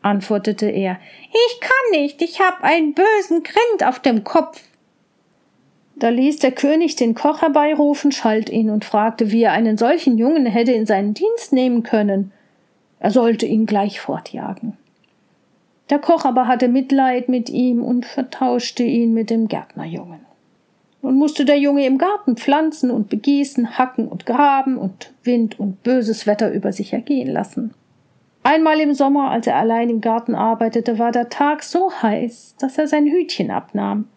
antwortete 0.00 0.70
er, 0.70 0.98
ich 1.30 1.60
kann 1.60 2.00
nicht, 2.00 2.22
ich 2.22 2.40
hab 2.40 2.64
einen 2.64 2.94
bösen 2.94 3.42
Grind 3.42 3.84
auf 3.86 3.98
dem 3.98 4.24
Kopf. 4.24 4.62
Da 5.98 6.10
ließ 6.10 6.40
der 6.40 6.52
König 6.52 6.96
den 6.96 7.14
Koch 7.14 7.40
herbeirufen, 7.40 8.12
schalt 8.12 8.50
ihn 8.50 8.68
und 8.68 8.84
fragte, 8.84 9.32
wie 9.32 9.44
er 9.44 9.52
einen 9.52 9.78
solchen 9.78 10.18
Jungen 10.18 10.44
hätte 10.44 10.72
in 10.72 10.84
seinen 10.84 11.14
Dienst 11.14 11.54
nehmen 11.54 11.82
können. 11.82 12.32
Er 13.00 13.10
sollte 13.10 13.46
ihn 13.46 13.64
gleich 13.64 13.98
fortjagen. 13.98 14.76
Der 15.88 15.98
Koch 15.98 16.26
aber 16.26 16.48
hatte 16.48 16.68
Mitleid 16.68 17.30
mit 17.30 17.48
ihm 17.48 17.82
und 17.82 18.04
vertauschte 18.04 18.82
ihn 18.82 19.14
mit 19.14 19.30
dem 19.30 19.48
Gärtnerjungen. 19.48 20.20
Nun 21.00 21.14
musste 21.14 21.46
der 21.46 21.58
Junge 21.58 21.86
im 21.86 21.96
Garten 21.96 22.36
pflanzen 22.36 22.90
und 22.90 23.08
begießen, 23.08 23.78
hacken 23.78 24.06
und 24.08 24.26
graben 24.26 24.76
und 24.76 25.14
Wind 25.22 25.58
und 25.58 25.82
böses 25.82 26.26
Wetter 26.26 26.52
über 26.52 26.72
sich 26.72 26.92
ergehen 26.92 27.28
lassen. 27.28 27.72
Einmal 28.42 28.80
im 28.80 28.92
Sommer, 28.92 29.30
als 29.30 29.46
er 29.46 29.56
allein 29.56 29.88
im 29.88 30.00
Garten 30.02 30.34
arbeitete, 30.34 30.98
war 30.98 31.12
der 31.12 31.30
Tag 31.30 31.62
so 31.62 31.90
heiß, 32.02 32.56
dass 32.58 32.76
er 32.76 32.86
sein 32.86 33.06
Hütchen 33.06 33.50
abnahm 33.50 34.08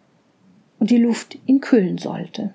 und 0.80 0.90
die 0.90 0.98
Luft 0.98 1.38
ihn 1.46 1.60
kühlen 1.60 1.98
sollte. 1.98 2.52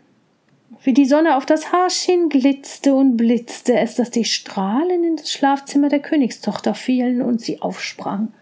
Wie 0.84 0.94
die 0.94 1.06
Sonne 1.06 1.38
auf 1.38 1.46
das 1.46 1.72
Haar 1.72 1.90
schien, 1.90 2.30
glitzte 2.30 2.94
und 2.94 3.18
blitzte 3.18 3.80
es, 3.80 3.96
dass 3.96 4.12
die 4.12 4.26
Strahlen 4.26 5.04
in 5.04 5.16
das 5.16 5.32
Schlafzimmer 5.32 5.90
der 5.90 6.00
Königstochter 6.00 6.76
fielen 6.76 7.22
und 7.22 7.40
sie 7.40 7.62
aufsprang, 7.62 8.34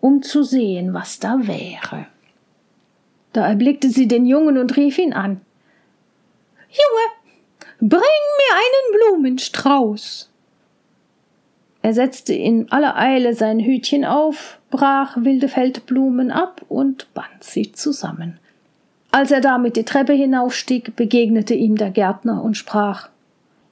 um 0.00 0.22
zu 0.22 0.42
sehen, 0.42 0.92
was 0.92 1.18
da 1.18 1.38
wäre. 1.46 2.06
Da 3.32 3.48
erblickte 3.48 3.88
sie 3.88 4.06
den 4.06 4.26
Jungen 4.26 4.58
und 4.58 4.76
rief 4.76 4.98
ihn 4.98 5.12
an. 5.12 5.40
Junge, 6.68 7.90
bring 7.90 8.00
mir 8.00 8.54
einen 8.54 9.14
Blumenstrauß. 9.14 10.30
Er 11.82 11.94
setzte 11.94 12.34
in 12.34 12.70
aller 12.70 12.96
Eile 12.96 13.34
sein 13.34 13.60
Hütchen 13.60 14.04
auf, 14.04 14.58
brach 14.70 15.16
wilde 15.16 15.48
Feldblumen 15.48 16.30
ab 16.30 16.64
und 16.68 17.12
band 17.14 17.42
sie 17.42 17.72
zusammen. 17.72 18.38
Als 19.10 19.30
er 19.30 19.40
damit 19.40 19.76
die 19.76 19.84
Treppe 19.84 20.12
hinaufstieg, 20.12 20.94
begegnete 20.94 21.54
ihm 21.54 21.76
der 21.76 21.90
Gärtner 21.90 22.42
und 22.42 22.56
sprach 22.56 23.08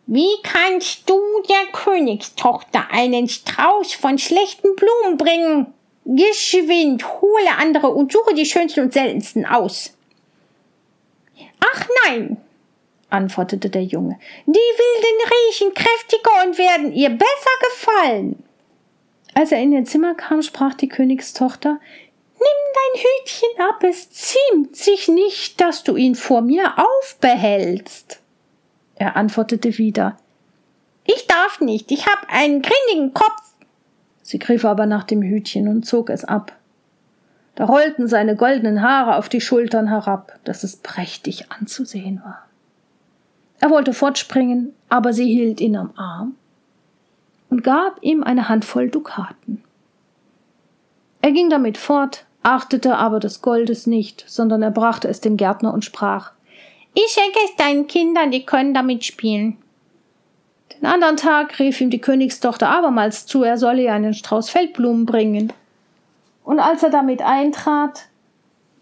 Wie 0.06 0.34
kannst 0.42 1.08
du 1.08 1.20
der 1.48 1.72
Königstochter 1.72 2.86
einen 2.90 3.28
Strauß 3.28 3.92
von 3.94 4.18
schlechten 4.18 4.74
Blumen 4.76 5.18
bringen? 5.18 5.66
Geschwind, 6.04 7.04
hole 7.20 7.56
andere 7.58 7.88
und 7.88 8.12
suche 8.12 8.34
die 8.34 8.46
schönsten 8.46 8.80
und 8.80 8.92
seltensten 8.92 9.44
aus. 9.44 9.92
Ach 11.60 11.86
nein, 12.04 12.36
antwortete 13.10 13.68
der 13.68 13.82
Junge, 13.82 14.18
die 14.46 14.52
wilden 14.52 15.32
riechen 15.32 15.74
kräftiger 15.74 16.46
und 16.46 16.58
werden 16.58 16.92
ihr 16.92 17.10
besser 17.10 17.50
gefallen. 17.60 18.42
Als 19.34 19.52
er 19.52 19.58
in 19.58 19.72
ihr 19.72 19.84
Zimmer 19.84 20.14
kam, 20.14 20.42
sprach 20.42 20.74
die 20.74 20.88
Königstochter 20.88 21.78
Nimm 22.38 22.48
dein 22.74 23.02
Hütchen 23.02 23.60
ab, 23.68 23.82
es 23.82 24.10
ziemt 24.10 24.76
sich 24.76 25.08
nicht, 25.08 25.60
dass 25.60 25.84
du 25.84 25.96
ihn 25.96 26.14
vor 26.14 26.42
mir 26.42 26.74
aufbehältst. 26.78 28.20
Er 28.94 29.16
antwortete 29.16 29.78
wieder 29.78 30.18
Ich 31.04 31.26
darf 31.26 31.60
nicht, 31.60 31.90
ich 31.90 32.06
hab 32.06 32.26
einen 32.28 32.62
grinnigen 32.62 33.14
Kopf. 33.14 33.42
Sie 34.22 34.38
griff 34.38 34.64
aber 34.64 34.86
nach 34.86 35.04
dem 35.04 35.22
Hütchen 35.22 35.68
und 35.68 35.84
zog 35.84 36.10
es 36.10 36.24
ab. 36.24 36.52
Da 37.54 37.64
rollten 37.64 38.06
seine 38.06 38.36
goldenen 38.36 38.82
Haare 38.82 39.16
auf 39.16 39.28
die 39.28 39.40
Schultern 39.40 39.88
herab, 39.88 40.38
dass 40.44 40.62
es 40.62 40.76
prächtig 40.76 41.50
anzusehen 41.50 42.20
war. 42.22 42.42
Er 43.60 43.70
wollte 43.70 43.94
fortspringen, 43.94 44.74
aber 44.88 45.12
sie 45.12 45.26
hielt 45.26 45.60
ihn 45.60 45.76
am 45.76 45.92
Arm 45.96 46.34
und 47.48 47.64
gab 47.64 47.98
ihm 48.02 48.22
eine 48.22 48.48
Handvoll 48.48 48.90
Dukaten. 48.90 49.62
Er 51.26 51.32
ging 51.32 51.50
damit 51.50 51.76
fort, 51.76 52.24
achtete 52.44 52.94
aber 52.94 53.18
des 53.18 53.42
Goldes 53.42 53.88
nicht, 53.88 54.22
sondern 54.28 54.62
er 54.62 54.70
brachte 54.70 55.08
es 55.08 55.20
dem 55.20 55.36
Gärtner 55.36 55.74
und 55.74 55.84
sprach 55.84 56.30
Ich 56.94 57.08
schenke 57.08 57.40
es 57.46 57.56
deinen 57.56 57.88
Kindern, 57.88 58.30
die 58.30 58.46
können 58.46 58.74
damit 58.74 59.04
spielen. 59.04 59.58
Den 60.76 60.86
anderen 60.86 61.16
Tag 61.16 61.58
rief 61.58 61.80
ihm 61.80 61.90
die 61.90 62.00
Königstochter 62.00 62.68
abermals 62.68 63.26
zu, 63.26 63.42
er 63.42 63.58
solle 63.58 63.82
ihr 63.82 63.92
einen 63.92 64.14
Strauß 64.14 64.50
Feldblumen 64.50 65.04
bringen. 65.04 65.52
Und 66.44 66.60
als 66.60 66.84
er 66.84 66.90
damit 66.90 67.22
eintrat, 67.22 68.06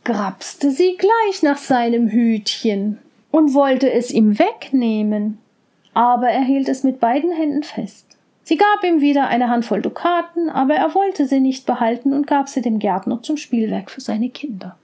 grapste 0.04 0.70
sie 0.70 0.98
gleich 0.98 1.42
nach 1.42 1.56
seinem 1.56 2.08
Hütchen 2.08 2.98
und 3.30 3.54
wollte 3.54 3.90
es 3.90 4.10
ihm 4.10 4.38
wegnehmen, 4.38 5.38
aber 5.94 6.28
er 6.28 6.42
hielt 6.42 6.68
es 6.68 6.84
mit 6.84 7.00
beiden 7.00 7.32
Händen 7.32 7.62
fest. 7.62 8.18
Sie 8.44 8.56
gab 8.56 8.84
ihm 8.84 9.00
wieder 9.00 9.26
eine 9.26 9.48
Handvoll 9.48 9.80
Dukaten, 9.80 10.50
aber 10.50 10.74
er 10.74 10.94
wollte 10.94 11.26
sie 11.26 11.40
nicht 11.40 11.64
behalten 11.64 12.12
und 12.12 12.26
gab 12.26 12.48
sie 12.48 12.60
dem 12.60 12.78
Gärtner 12.78 13.22
zum 13.22 13.38
Spielwerk 13.38 13.90
für 13.90 14.02
seine 14.02 14.28
Kinder. 14.28 14.76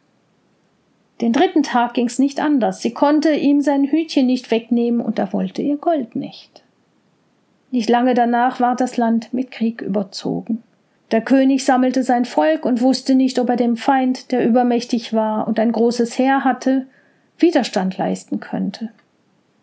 Den 1.21 1.35
dritten 1.35 1.63
Tag 1.63 1.93
ging's 1.93 2.19
nicht 2.19 2.41
anders. 2.41 2.81
Sie 2.81 2.95
konnte 2.95 3.35
ihm 3.35 3.61
sein 3.61 3.85
Hütchen 3.85 4.27
nicht 4.27 4.51
wegnehmen 4.51 5.03
und 5.03 5.19
er 5.19 5.35
wollte 5.35 5.61
ihr 5.61 5.77
Gold 5.77 6.17
nicht. 6.17 6.63
Nicht 7.71 7.91
lange 7.91 8.15
danach 8.15 8.61
war 8.61 8.75
das 8.75 8.97
Land 8.97 9.33
mit 9.35 9.51
Krieg 9.51 9.83
überzogen. 9.83 10.63
Der 11.11 11.21
König 11.21 11.65
sammelte 11.65 12.03
sein 12.03 12.25
Volk 12.25 12.65
und 12.65 12.81
wusste 12.81 13.15
nicht, 13.15 13.39
ob 13.39 13.51
er 13.51 13.57
dem 13.57 13.77
Feind, 13.77 14.33
der 14.33 14.47
übermächtig 14.47 15.13
war 15.13 15.47
und 15.47 15.59
ein 15.61 15.73
großes 15.73 16.19
Heer 16.19 16.45
hatte, 16.45 16.87
Widerstand 17.39 17.99
leisten 17.99 18.41
könnte. 18.41 18.91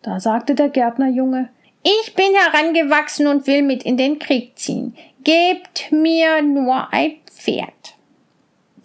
Da 0.04 0.20
sagte 0.20 0.56
der 0.56 0.70
Gärtnerjunge, 0.70 1.50
ich 1.88 2.16
bin 2.16 2.34
herangewachsen 2.34 3.28
und 3.28 3.48
will 3.48 3.62
mit 3.62 3.84
in 3.84 3.96
den 3.96 4.20
Krieg 4.20 4.60
ziehen. 4.60 4.94
Gebt 5.24 5.90
mir 5.92 6.42
nur 6.42 6.92
ein 6.92 7.16
Pferd. 7.26 7.96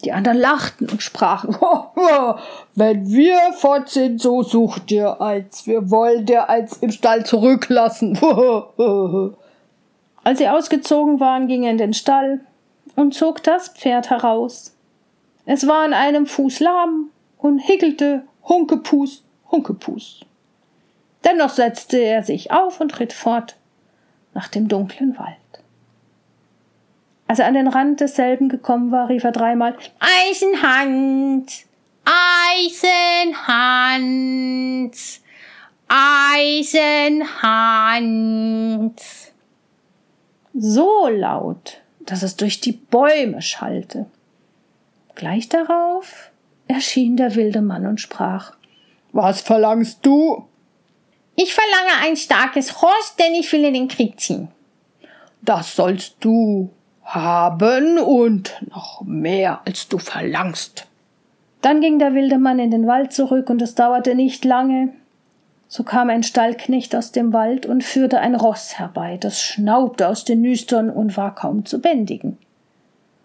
Die 0.05 0.13
anderen 0.13 0.37
lachten 0.37 0.89
und 0.89 1.01
sprachen, 1.01 1.55
wenn 2.75 3.09
wir 3.09 3.37
fort 3.53 3.89
sind, 3.89 4.21
so 4.21 4.41
sucht 4.43 4.91
ihr 4.91 5.21
eins. 5.21 5.67
Wir 5.67 5.89
wollen 5.91 6.25
dir 6.25 6.49
eins 6.49 6.77
im 6.77 6.91
Stall 6.91 7.25
zurücklassen. 7.25 8.17
Als 10.23 10.39
sie 10.39 10.47
ausgezogen 10.47 11.19
waren, 11.19 11.47
ging 11.47 11.63
er 11.63 11.71
in 11.71 11.77
den 11.77 11.93
Stall 11.93 12.41
und 12.95 13.13
zog 13.13 13.43
das 13.43 13.69
Pferd 13.69 14.09
heraus. 14.09 14.75
Es 15.45 15.67
war 15.67 15.83
an 15.83 15.93
einem 15.93 16.25
Fuß 16.25 16.61
lahm 16.61 17.09
und 17.37 17.59
hickelte 17.59 18.23
Hunkepus, 18.47 19.23
Hunkepus. 19.51 20.21
Dennoch 21.23 21.49
setzte 21.49 21.97
er 21.97 22.23
sich 22.23 22.51
auf 22.51 22.81
und 22.81 22.99
ritt 22.99 23.13
fort 23.13 23.55
nach 24.33 24.47
dem 24.47 24.67
dunklen 24.67 25.17
Wald. 25.17 25.37
Als 27.27 27.39
er 27.39 27.47
an 27.47 27.53
den 27.53 27.67
Rand 27.67 27.99
desselben 28.01 28.49
gekommen 28.49 28.91
war, 28.91 29.09
rief 29.09 29.23
er 29.23 29.31
dreimal 29.31 29.75
Eisenhand, 30.29 31.65
Eisenhand, 32.05 33.61
Eisenhand. 35.87 37.41
So 40.53 41.07
laut, 41.07 41.81
dass 42.01 42.21
es 42.21 42.35
durch 42.35 42.59
die 42.59 42.73
Bäume 42.73 43.41
schallte. 43.41 44.05
Gleich 45.15 45.49
darauf 45.49 46.31
erschien 46.67 47.17
der 47.17 47.35
wilde 47.35 47.61
Mann 47.61 47.87
und 47.87 48.01
sprach 48.01 48.55
Was 49.11 49.41
verlangst 49.41 50.05
du? 50.05 50.45
Ich 51.35 51.53
verlange 51.53 52.07
ein 52.07 52.15
starkes 52.15 52.83
Ross, 52.83 53.15
denn 53.17 53.33
ich 53.33 53.51
will 53.51 53.63
in 53.63 53.73
den 53.73 53.87
Krieg 53.87 54.19
ziehen. 54.19 54.49
Das 55.41 55.75
sollst 55.75 56.17
du 56.19 56.69
haben 57.03 57.97
und 57.97 58.61
noch 58.69 59.01
mehr, 59.01 59.61
als 59.65 59.87
du 59.87 59.97
verlangst. 59.97 60.87
Dann 61.61 61.81
ging 61.81 61.97
der 61.97 62.13
wilde 62.13 62.37
Mann 62.37 62.59
in 62.59 62.71
den 62.71 62.87
Wald 62.87 63.13
zurück, 63.13 63.49
und 63.49 63.61
es 63.61 63.75
dauerte 63.75 64.15
nicht 64.15 64.45
lange. 64.45 64.89
So 65.67 65.83
kam 65.83 66.09
ein 66.09 66.23
Stallknecht 66.23 66.95
aus 66.95 67.11
dem 67.11 67.33
Wald 67.33 67.65
und 67.65 67.83
führte 67.83 68.19
ein 68.19 68.35
Ross 68.35 68.77
herbei, 68.77 69.17
das 69.17 69.41
schnaubte 69.41 70.07
aus 70.07 70.23
den 70.23 70.41
Nüstern 70.41 70.89
und 70.89 71.17
war 71.17 71.33
kaum 71.33 71.65
zu 71.65 71.81
bändigen. 71.81 72.37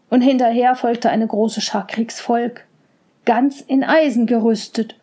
Und 0.08 0.22
hinterher 0.22 0.74
folgte 0.74 1.10
eine 1.10 1.26
große 1.26 1.60
Schar 1.60 1.86
Kriegsvolk, 1.86 2.64
ganz 3.26 3.60
in 3.60 3.84
Eisen 3.84 4.26
gerüstet, 4.26 4.94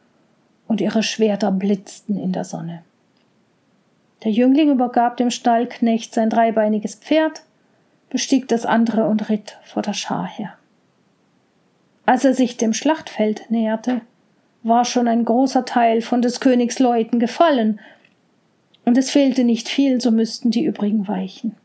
und 0.67 0.81
ihre 0.81 1.03
Schwerter 1.03 1.51
blitzten 1.51 2.17
in 2.17 2.31
der 2.31 2.43
Sonne. 2.43 2.81
Der 4.25 4.31
Jüngling 4.31 4.71
übergab 4.71 5.17
dem 5.17 5.29
Stallknecht 5.29 6.11
sein 6.15 6.31
dreibeiniges 6.31 6.95
Pferd, 6.95 7.43
bestieg 8.09 8.47
das 8.47 8.65
andere 8.65 9.05
und 9.05 9.29
ritt 9.29 9.59
vor 9.63 9.83
der 9.83 9.93
Schar 9.93 10.27
her. 10.27 10.55
Als 12.07 12.25
er 12.25 12.33
sich 12.33 12.57
dem 12.57 12.73
Schlachtfeld 12.73 13.51
näherte, 13.51 14.01
war 14.63 14.83
schon 14.83 15.07
ein 15.07 15.25
großer 15.25 15.63
Teil 15.63 16.01
von 16.01 16.23
des 16.23 16.39
Königs 16.39 16.79
Leuten 16.79 17.19
gefallen, 17.19 17.79
und 18.83 18.97
es 18.97 19.11
fehlte 19.11 19.43
nicht 19.43 19.69
viel, 19.69 20.01
so 20.01 20.09
müssten 20.09 20.49
die 20.49 20.65
übrigen 20.65 21.07
weichen. 21.07 21.55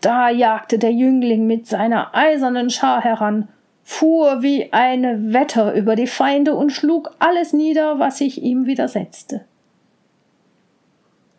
Da 0.00 0.30
jagte 0.30 0.78
der 0.78 0.92
Jüngling 0.92 1.48
mit 1.48 1.66
seiner 1.66 2.14
eisernen 2.14 2.70
Schar 2.70 3.02
heran, 3.02 3.48
fuhr 3.82 4.42
wie 4.42 4.72
eine 4.72 5.32
Wetter 5.32 5.74
über 5.74 5.96
die 5.96 6.06
Feinde 6.06 6.54
und 6.54 6.70
schlug 6.70 7.16
alles 7.18 7.52
nieder, 7.52 7.98
was 7.98 8.18
sich 8.18 8.42
ihm 8.42 8.66
widersetzte. 8.66 9.44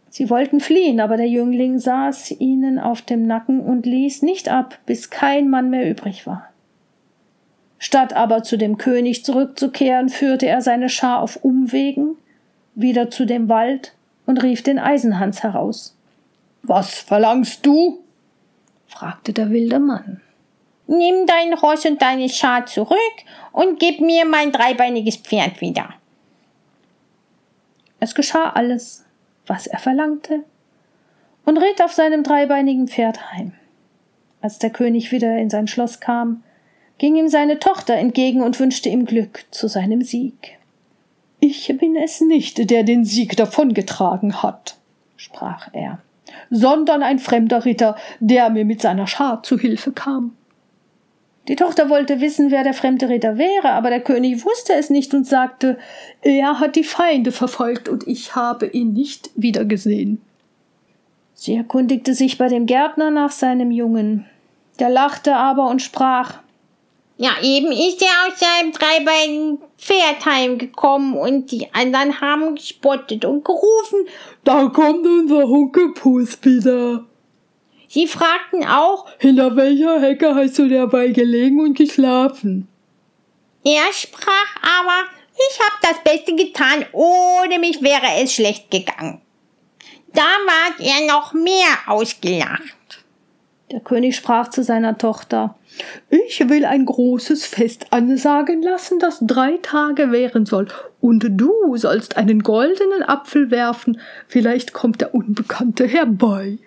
Sie 0.09 0.29
wollten 0.29 0.59
fliehen, 0.59 0.99
aber 0.99 1.17
der 1.17 1.27
Jüngling 1.27 1.77
saß 1.79 2.31
ihnen 2.39 2.79
auf 2.79 3.01
dem 3.01 3.27
Nacken 3.27 3.59
und 3.61 3.85
ließ 3.85 4.23
nicht 4.23 4.49
ab, 4.49 4.79
bis 4.85 5.09
kein 5.09 5.49
Mann 5.49 5.69
mehr 5.69 5.89
übrig 5.89 6.25
war. 6.25 6.49
Statt 7.77 8.13
aber 8.13 8.43
zu 8.43 8.57
dem 8.57 8.77
König 8.77 9.23
zurückzukehren, 9.23 10.09
führte 10.09 10.47
er 10.47 10.61
seine 10.61 10.89
Schar 10.89 11.21
auf 11.21 11.37
Umwegen 11.43 12.17
wieder 12.75 13.09
zu 13.09 13.25
dem 13.25 13.49
Wald 13.49 13.93
und 14.25 14.43
rief 14.43 14.63
den 14.63 14.79
Eisenhans 14.79 15.43
heraus. 15.43 15.95
Was 16.63 16.95
verlangst 16.95 17.65
du? 17.65 17.99
fragte 18.87 19.31
der 19.31 19.51
wilde 19.51 19.79
Mann. 19.79 20.21
Nimm 20.87 21.27
dein 21.27 21.53
Ross 21.53 21.85
und 21.85 22.01
deine 22.01 22.29
Schar 22.29 22.65
zurück 22.65 22.97
und 23.51 23.79
gib 23.79 24.01
mir 24.01 24.25
mein 24.25 24.51
dreibeiniges 24.51 25.17
Pferd 25.17 25.61
wieder. 25.61 25.93
Es 27.99 28.15
geschah 28.15 28.49
alles, 28.49 29.05
was 29.49 29.67
er 29.67 29.79
verlangte, 29.79 30.43
und 31.45 31.57
ritt 31.57 31.81
auf 31.81 31.91
seinem 31.91 32.23
dreibeinigen 32.23 32.87
Pferd 32.87 33.33
heim. 33.33 33.53
Als 34.41 34.59
der 34.59 34.69
König 34.69 35.11
wieder 35.11 35.37
in 35.37 35.49
sein 35.49 35.67
Schloss 35.67 35.99
kam, 35.99 36.43
ging 36.99 37.15
ihm 37.15 37.27
seine 37.27 37.59
Tochter 37.59 37.95
entgegen 37.95 38.41
und 38.41 38.59
wünschte 38.59 38.89
ihm 38.89 39.05
Glück 39.05 39.45
zu 39.51 39.67
seinem 39.67 40.01
Sieg. 40.01 40.57
Ich 41.39 41.73
bin 41.79 41.95
es 41.95 42.21
nicht, 42.21 42.69
der 42.69 42.83
den 42.83 43.05
Sieg 43.05 43.35
davongetragen 43.35 44.43
hat, 44.43 44.77
sprach 45.15 45.69
er, 45.73 45.99
sondern 46.49 47.01
ein 47.01 47.19
fremder 47.19 47.65
Ritter, 47.65 47.95
der 48.19 48.49
mir 48.49 48.65
mit 48.65 48.81
seiner 48.81 49.07
Schar 49.07 49.41
zu 49.43 49.57
Hilfe 49.57 49.91
kam. 49.91 50.35
Die 51.49 51.55
Tochter 51.55 51.89
wollte 51.89 52.21
wissen, 52.21 52.51
wer 52.51 52.63
der 52.63 52.75
fremde 52.75 53.09
Ritter 53.09 53.39
wäre, 53.39 53.71
aber 53.71 53.89
der 53.89 54.01
König 54.01 54.45
wusste 54.45 54.73
es 54.73 54.91
nicht 54.91 55.15
und 55.15 55.25
sagte, 55.25 55.79
er 56.21 56.59
hat 56.59 56.75
die 56.75 56.83
Feinde 56.83 57.31
verfolgt 57.31 57.89
und 57.89 58.07
ich 58.07 58.35
habe 58.35 58.67
ihn 58.67 58.93
nicht 58.93 59.31
wiedergesehen. 59.33 60.21
Sie 61.33 61.55
erkundigte 61.55 62.13
sich 62.13 62.37
bei 62.37 62.49
dem 62.49 62.67
Gärtner 62.67 63.09
nach 63.09 63.31
seinem 63.31 63.71
Jungen. 63.71 64.27
Der 64.77 64.89
lachte 64.89 65.35
aber 65.35 65.69
und 65.69 65.81
sprach, 65.81 66.37
ja, 67.17 67.31
eben 67.41 67.71
ist 67.71 67.99
er 68.03 68.27
aus 68.27 68.39
seinem 68.39 68.71
dreibeinigen 68.71 69.57
Pferd 69.79 70.23
heimgekommen 70.25 71.15
und 71.15 71.51
die 71.51 71.73
anderen 71.73 72.21
haben 72.21 72.53
gespottet 72.53 73.25
und 73.25 73.43
gerufen, 73.43 74.05
da 74.43 74.67
kommt 74.67 75.05
unser 75.05 75.47
Hunkepus 75.47 76.37
wieder. 76.43 77.05
Sie 77.89 78.05
fragten 78.05 78.63
auch, 78.67 79.07
hinter 79.17 79.55
welcher 79.55 79.99
Hecke 79.99 80.35
hast 80.35 80.59
du 80.59 80.69
dabei 80.69 81.07
gelegen 81.07 81.59
und 81.59 81.75
geschlafen? 81.75 82.67
Er 83.65 83.91
sprach 83.91 84.55
aber, 84.61 85.09
ich 85.33 85.59
hab 85.59 85.81
das 85.81 86.03
Beste 86.03 86.35
getan, 86.35 86.85
ohne 86.91 87.57
mich 87.57 87.81
wäre 87.81 88.21
es 88.21 88.31
schlecht 88.33 88.69
gegangen. 88.69 89.21
Da 90.13 90.21
ward 90.21 90.79
er 90.79 91.07
noch 91.07 91.33
mehr 91.33 91.77
ausgelacht. 91.87 93.03
Der 93.71 93.79
König 93.79 94.15
sprach 94.15 94.49
zu 94.49 94.63
seiner 94.63 94.99
Tochter, 94.99 95.55
ich 96.09 96.47
will 96.47 96.65
ein 96.65 96.85
großes 96.85 97.47
Fest 97.47 97.87
ansagen 97.91 98.61
lassen, 98.61 98.99
das 98.99 99.17
drei 99.21 99.57
Tage 99.63 100.11
währen 100.11 100.45
soll, 100.45 100.67
und 101.01 101.25
du 101.27 101.75
sollst 101.75 102.17
einen 102.17 102.43
goldenen 102.43 103.01
Apfel 103.01 103.49
werfen, 103.49 103.99
vielleicht 104.27 104.73
kommt 104.73 105.01
der 105.01 105.15
Unbekannte 105.15 105.87
herbei. 105.87 106.59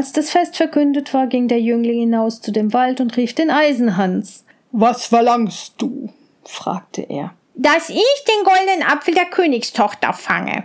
Als 0.00 0.12
das 0.12 0.30
Fest 0.30 0.56
verkündet 0.56 1.12
war, 1.12 1.26
ging 1.26 1.46
der 1.46 1.60
Jüngling 1.60 2.00
hinaus 2.00 2.40
zu 2.40 2.52
dem 2.52 2.72
Wald 2.72 3.02
und 3.02 3.18
rief 3.18 3.34
den 3.34 3.50
Eisenhans. 3.50 4.46
Was 4.72 5.04
verlangst 5.04 5.74
du? 5.76 6.08
fragte 6.42 7.02
er. 7.02 7.34
Dass 7.54 7.90
ich 7.90 8.24
den 8.26 8.44
goldenen 8.46 8.90
Apfel 8.90 9.12
der 9.12 9.26
Königstochter 9.26 10.14
fange. 10.14 10.64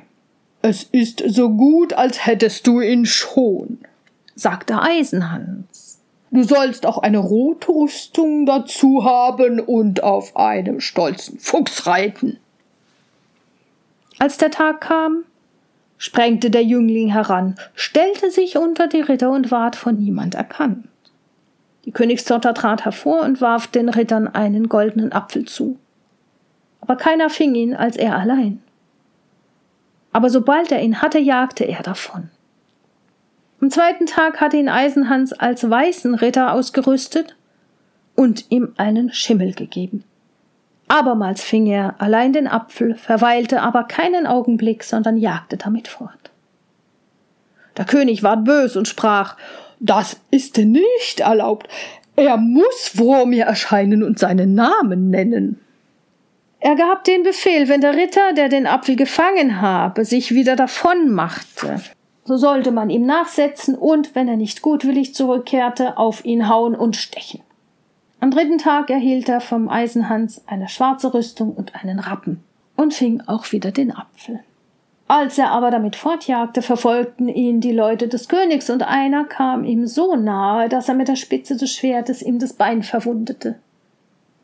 Es 0.62 0.84
ist 0.84 1.22
so 1.27 1.50
gut, 1.50 1.92
als 1.92 2.25
hättest 2.25 2.65
du 2.65 2.80
ihn 2.80 3.06
schon 3.06 3.80
sagte 4.36 4.82
Eisenhans. 4.82 6.00
Du 6.32 6.43
sollst 6.43 6.86
auch 6.86 7.00
eine 7.00 7.17
rote 7.17 7.74
Rüstung 7.74 8.45
dazu 8.45 9.04
haben 9.04 9.60
und 9.60 10.02
auf 10.02 10.38
einem 10.38 10.80
stolzen 10.80 11.39
Fuchs 11.39 11.86
reiten. 11.88 12.39
Als 14.17 14.38
der 14.38 14.52
Tag 14.52 14.80
kam, 14.80 15.26
sprengte 15.97 16.49
der 16.49 16.63
Jüngling 16.63 17.10
heran, 17.10 17.55
stellte 17.73 18.31
sich 18.31 18.58
unter 18.58 18.88
die 18.88 19.01
Ritter 19.01 19.31
und 19.31 19.51
ward 19.51 19.75
von 19.75 19.97
niemand 19.97 20.36
erkannt. 20.36 20.88
Die 21.86 21.91
Königstochter 21.91 22.53
trat 22.53 22.84
hervor 22.84 23.21
und 23.21 23.41
warf 23.41 23.67
den 23.67 23.89
Rittern 23.89 24.27
einen 24.27 24.67
goldenen 24.69 25.12
Apfel 25.12 25.45
zu. 25.45 25.77
Aber 26.81 26.95
keiner 26.95 27.29
fing 27.29 27.55
ihn 27.55 27.75
als 27.75 27.95
er 27.95 28.17
allein. 28.17 28.62
Aber 30.12 30.29
sobald 30.29 30.71
er 30.71 30.81
ihn 30.81 31.01
hatte, 31.01 31.19
jagte 31.19 31.65
er 31.65 31.84
davon. 31.84 32.29
Am 33.62 33.69
zweiten 33.69 34.05
Tag 34.05 34.41
hatte 34.41 34.58
ihn 34.58 34.69
Eisenhans 34.69 35.34
als 35.34 35.69
weißen 35.69 36.15
Ritter 36.15 36.53
ausgerüstet 36.53 37.36
und 38.15 38.45
ihm 38.49 38.73
einen 38.77 39.12
Schimmel 39.12 39.53
gegeben. 39.53 40.03
Abermals 40.88 41.43
fing 41.43 41.65
er 41.65 41.95
allein 42.00 42.34
den 42.34 42.48
Apfel, 42.48 42.95
verweilte 42.95 43.62
aber 43.62 43.86
keinen 43.86 44.28
Augenblick, 44.28 44.84
sondern 44.84 45.17
jagte 45.17 45.58
damit 45.58 45.88
fort. 45.88 46.32
Der 47.78 47.86
König 47.86 48.24
ward 48.24 48.45
bös 48.45 48.76
und 48.76 48.88
sprach 48.88 49.36
Das 49.80 50.19
ist 50.32 50.58
nicht 50.58 51.19
erlaubt. 51.19 51.67
Er 52.15 52.38
muss 52.38 52.91
vor 52.95 53.26
mir 53.26 53.45
erscheinen 53.45 54.04
und 54.04 54.19
seinen 54.19 54.54
Namen 54.54 55.10
nennen. 55.10 55.60
Er 56.60 56.76
gab 56.76 57.04
den 57.04 57.24
Befehl, 57.24 57.67
wenn 57.67 57.82
der 57.82 57.95
Ritter, 57.95 58.34
der 58.34 58.50
den 58.50 58.65
Apfel 58.65 58.95
gefangen 58.95 59.62
habe, 59.62 60.06
sich 60.06 60.34
wieder 60.34 60.56
davon 60.56 61.12
machte, 61.12 61.82
so 62.24 62.38
sollte 62.38 62.71
man 62.71 62.89
ihm 62.89 63.06
nachsetzen 63.06 63.76
und, 63.76 64.15
wenn 64.15 64.28
er 64.28 64.38
nicht 64.38 64.63
gutwillig 64.63 65.13
zurückkehrte, 65.13 65.98
auf 65.98 66.26
ihn 66.26 66.50
hauen 66.50 66.74
und 66.74 66.95
stechen. 66.95 67.41
Am 68.26 68.32
dritten 68.32 68.58
Tag 68.58 68.90
erhielt 68.90 69.30
er 69.30 69.40
vom 69.40 69.70
Eisenhans 69.70 70.42
eine 70.48 70.68
schwarze 70.68 71.14
Rüstung 71.14 71.54
und 71.54 71.76
einen 71.76 72.00
Rappen 72.00 72.44
und 72.76 72.92
fing 72.92 73.22
auch 73.28 73.52
wieder 73.52 73.70
den 73.70 73.96
Apfel. 73.96 74.40
Als 75.08 75.38
er 75.38 75.52
aber 75.52 75.70
damit 75.70 75.96
fortjagte, 75.96 76.64
verfolgten 76.64 77.28
ihn 77.28 77.62
die 77.62 77.72
Leute 77.72 78.08
des 78.08 78.28
Königs, 78.28 78.72
und 78.72 78.82
einer 78.82 79.26
kam 79.26 79.64
ihm 79.64 79.86
so 79.86 80.16
nahe, 80.16 80.70
dass 80.70 80.90
er 80.90 80.96
mit 80.96 81.08
der 81.08 81.18
Spitze 81.18 81.56
des 81.56 81.70
Schwertes 81.72 82.24
ihm 82.24 82.40
das 82.40 82.54
Bein 82.54 82.82
verwundete. 82.82 83.60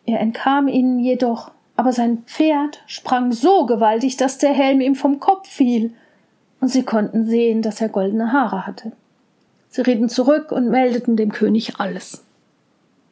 Er 0.05 0.19
entkam 0.19 0.67
ihnen 0.67 0.99
jedoch, 0.99 1.49
aber 1.75 1.91
sein 1.91 2.19
Pferd 2.27 2.83
sprang 2.85 3.31
so 3.31 3.65
gewaltig, 3.65 4.15
dass 4.15 4.37
der 4.37 4.53
Helm 4.53 4.79
ihm 4.81 4.93
vom 4.93 5.19
Kopf 5.19 5.49
fiel, 5.49 5.91
und 6.59 6.67
sie 6.67 6.83
konnten 6.83 7.25
sehen, 7.25 7.63
dass 7.63 7.81
er 7.81 7.89
goldene 7.89 8.31
Haare 8.31 8.67
hatte. 8.67 8.91
Sie 9.69 9.81
ritten 9.81 10.07
zurück 10.07 10.51
und 10.51 10.69
meldeten 10.69 11.15
dem 11.15 11.31
König 11.31 11.79
alles. 11.79 12.23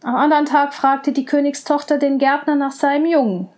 Am 0.01 0.15
anderen 0.15 0.45
Tag 0.45 0.73
fragte 0.73 1.11
die 1.11 1.25
Königstochter 1.25 1.97
den 1.97 2.19
Gärtner 2.19 2.55
nach 2.55 2.71
seinem 2.71 3.05
Jungen. 3.05 3.49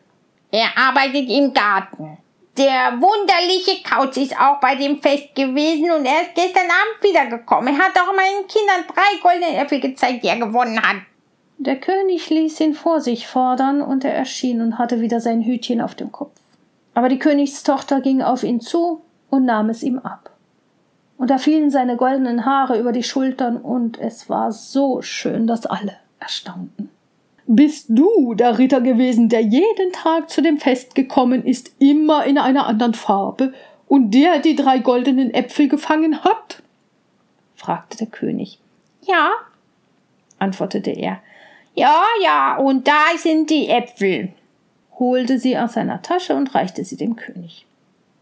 Er 0.49 0.69
arbeitet 0.75 1.29
im 1.29 1.53
Garten. 1.53 2.17
Der 2.57 2.99
wunderliche 2.99 3.83
Kauz 3.83 4.17
ist 4.17 4.35
auch 4.37 4.59
bei 4.59 4.75
dem 4.75 4.99
Fest 5.01 5.35
gewesen 5.35 5.91
und 5.91 6.03
er 6.03 6.23
ist 6.23 6.35
gestern 6.35 6.65
Abend 6.65 7.03
wiedergekommen. 7.03 7.75
Er 7.75 7.85
hat 7.85 7.95
auch 7.95 8.13
meinen 8.13 8.47
Kindern 8.47 8.85
drei 8.87 9.21
goldene 9.21 9.55
Äpfel 9.55 9.79
gezeigt, 9.79 10.23
die 10.23 10.27
er 10.27 10.39
gewonnen 10.39 10.81
hat. 10.81 10.97
Der 11.59 11.79
König 11.79 12.29
ließ 12.31 12.59
ihn 12.59 12.73
vor 12.73 13.01
sich 13.01 13.27
fordern 13.27 13.83
und 13.83 14.03
er 14.03 14.15
erschien 14.15 14.61
und 14.61 14.79
hatte 14.79 14.99
wieder 14.99 15.21
sein 15.21 15.43
Hütchen 15.43 15.79
auf 15.79 15.93
dem 15.93 16.11
Kopf. 16.11 16.31
Aber 16.95 17.07
die 17.07 17.19
Königstochter 17.19 18.01
ging 18.01 18.23
auf 18.23 18.43
ihn 18.43 18.59
zu 18.59 19.01
und 19.29 19.45
nahm 19.45 19.69
es 19.69 19.83
ihm 19.83 19.99
ab. 19.99 20.31
Und 21.17 21.29
da 21.29 21.37
fielen 21.37 21.69
seine 21.69 21.97
goldenen 21.97 22.45
Haare 22.45 22.79
über 22.79 22.91
die 22.91 23.03
Schultern, 23.03 23.57
und 23.57 23.99
es 23.99 24.27
war 24.27 24.51
so 24.51 25.03
schön, 25.03 25.45
dass 25.45 25.67
alle 25.67 26.00
erstaunten. 26.21 26.89
Bist 27.47 27.87
du 27.89 28.33
der 28.33 28.57
Ritter 28.57 28.79
gewesen, 28.79 29.27
der 29.27 29.41
jeden 29.41 29.91
Tag 29.91 30.29
zu 30.29 30.41
dem 30.41 30.57
Fest 30.57 30.95
gekommen 30.95 31.45
ist, 31.45 31.71
immer 31.79 32.23
in 32.25 32.37
einer 32.37 32.65
anderen 32.65 32.93
Farbe, 32.93 33.53
und 33.87 34.11
der 34.11 34.39
die 34.39 34.55
drei 34.55 34.79
goldenen 34.79 35.33
Äpfel 35.33 35.67
gefangen 35.67 36.23
hat? 36.23 36.61
fragte 37.55 37.97
der 37.97 38.07
König. 38.07 38.57
Ja, 39.01 39.31
antwortete 40.39 40.91
er. 40.91 41.21
Ja, 41.75 42.03
ja, 42.23 42.57
und 42.57 42.87
da 42.87 43.17
sind 43.17 43.49
die 43.49 43.67
Äpfel, 43.67 44.33
holte 44.97 45.39
sie 45.39 45.57
aus 45.57 45.73
seiner 45.73 46.01
Tasche 46.01 46.35
und 46.35 46.55
reichte 46.55 46.85
sie 46.85 46.95
dem 46.95 47.15
König. 47.15 47.65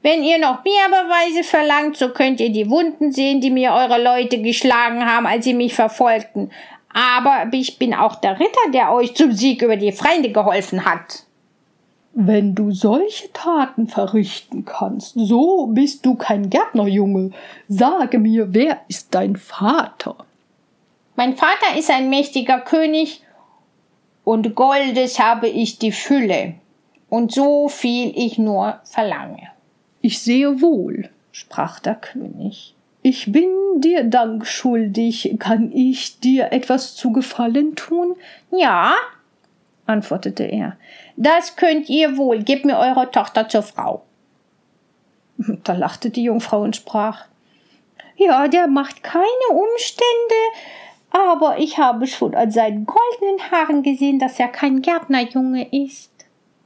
Wenn 0.01 0.23
ihr 0.23 0.39
noch 0.39 0.63
mehr 0.63 0.88
Beweise 0.88 1.43
verlangt, 1.43 1.97
so 1.97 2.09
könnt 2.09 2.39
ihr 2.39 2.51
die 2.51 2.69
Wunden 2.69 3.12
sehen, 3.12 3.41
die 3.41 3.51
mir 3.51 3.73
eure 3.73 4.01
Leute 4.01 4.41
geschlagen 4.41 5.05
haben, 5.05 5.25
als 5.25 5.43
sie 5.43 5.53
mich 5.53 5.73
verfolgten. 5.73 6.51
Aber 6.93 7.47
ich 7.52 7.78
bin 7.78 7.93
auch 7.93 8.15
der 8.15 8.39
Ritter, 8.39 8.71
der 8.73 8.91
euch 8.91 9.15
zum 9.15 9.32
Sieg 9.32 9.62
über 9.62 9.78
die 9.78 9.91
Feinde 9.91 10.32
geholfen 10.32 10.86
hat. 10.86 11.23
Wenn 12.13 12.56
du 12.56 12.71
solche 12.71 13.32
Taten 13.32 13.88
verrichten 13.88 14.65
kannst, 14.65 15.13
so 15.15 15.67
bist 15.67 16.06
du 16.06 16.15
kein 16.15 16.49
Gärtnerjunge. 16.49 17.32
Sage 17.67 18.19
mir, 18.19 18.54
wer 18.54 18.82
ist 18.88 19.13
dein 19.13 19.36
Vater? 19.36 20.15
Mein 21.15 21.36
Vater 21.36 21.78
ist 21.78 21.91
ein 21.91 22.10
mächtiger 22.10 22.60
König, 22.60 23.21
und 24.23 24.56
Goldes 24.56 25.19
habe 25.19 25.47
ich 25.47 25.80
die 25.80 25.91
Fülle, 25.91 26.56
und 27.10 27.32
so 27.32 27.67
viel 27.67 28.13
ich 28.15 28.38
nur 28.38 28.80
verlange. 28.84 29.49
Ich 30.02 30.21
sehe 30.21 30.62
wohl, 30.62 31.10
sprach 31.32 31.80
der 31.80 31.95
König. 31.95 32.75
Ich 33.01 33.31
bin 33.31 33.49
dir 33.75 34.03
Dank 34.03 34.45
schuldig. 34.45 35.35
Kann 35.39 35.71
ich 35.71 36.19
dir 36.19 36.51
etwas 36.51 36.95
zu 36.95 37.12
Gefallen 37.12 37.75
tun? 37.75 38.15
Ja, 38.51 38.93
antwortete 39.85 40.43
er. 40.43 40.77
Das 41.15 41.55
könnt 41.55 41.89
ihr 41.89 42.17
wohl. 42.17 42.43
Gebt 42.43 42.65
mir 42.65 42.77
eure 42.77 43.09
Tochter 43.12 43.47
zur 43.49 43.63
Frau. 43.63 44.03
Da 45.63 45.73
lachte 45.73 46.09
die 46.09 46.23
Jungfrau 46.23 46.62
und 46.62 46.75
sprach 46.75 47.25
Ja, 48.17 48.47
der 48.47 48.67
macht 48.67 49.03
keine 49.03 49.49
Umstände, 49.51 50.35
aber 51.12 51.59
ich 51.59 51.77
habe 51.77 52.07
schon 52.07 52.35
an 52.35 52.51
seinen 52.51 52.85
goldenen 52.85 53.51
Haaren 53.51 53.81
gesehen, 53.81 54.19
dass 54.19 54.39
er 54.39 54.49
kein 54.49 54.81
Gärtnerjunge 54.81 55.67
ist, 55.71 56.12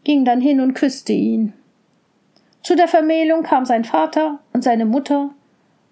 ging 0.03 0.25
dann 0.25 0.41
hin 0.41 0.59
und 0.59 0.73
küsste 0.73 1.13
ihn. 1.13 1.53
Zu 2.63 2.75
der 2.75 2.87
Vermählung 2.87 3.43
kam 3.43 3.65
sein 3.65 3.85
Vater 3.85 4.39
und 4.53 4.63
seine 4.63 4.85
Mutter 4.85 5.29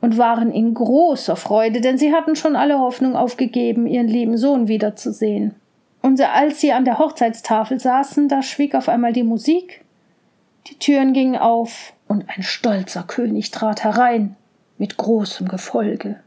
und 0.01 0.17
waren 0.17 0.51
in 0.51 0.73
großer 0.73 1.35
Freude, 1.35 1.79
denn 1.79 1.97
sie 1.97 2.11
hatten 2.11 2.35
schon 2.35 2.55
alle 2.55 2.79
Hoffnung 2.79 3.15
aufgegeben, 3.15 3.87
ihren 3.87 4.07
lieben 4.07 4.37
Sohn 4.37 4.67
wiederzusehen. 4.67 5.55
Und 6.01 6.19
als 6.19 6.59
sie 6.59 6.73
an 6.73 6.85
der 6.85 6.97
Hochzeitstafel 6.97 7.79
saßen, 7.79 8.27
da 8.27 8.41
schwieg 8.41 8.73
auf 8.73 8.89
einmal 8.89 9.13
die 9.13 9.23
Musik, 9.23 9.85
die 10.67 10.75
Türen 10.77 11.13
gingen 11.13 11.37
auf, 11.37 11.93
und 12.07 12.25
ein 12.27 12.43
stolzer 12.43 13.03
König 13.03 13.51
trat 13.51 13.85
herein 13.85 14.35
mit 14.77 14.97
großem 14.97 15.47
Gefolge. 15.47 16.19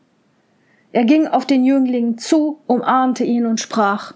Er 0.92 1.04
ging 1.04 1.26
auf 1.26 1.44
den 1.44 1.62
Jüngling 1.62 2.16
zu, 2.16 2.58
umarmte 2.66 3.24
ihn 3.24 3.44
und 3.44 3.60
sprach 3.60 4.14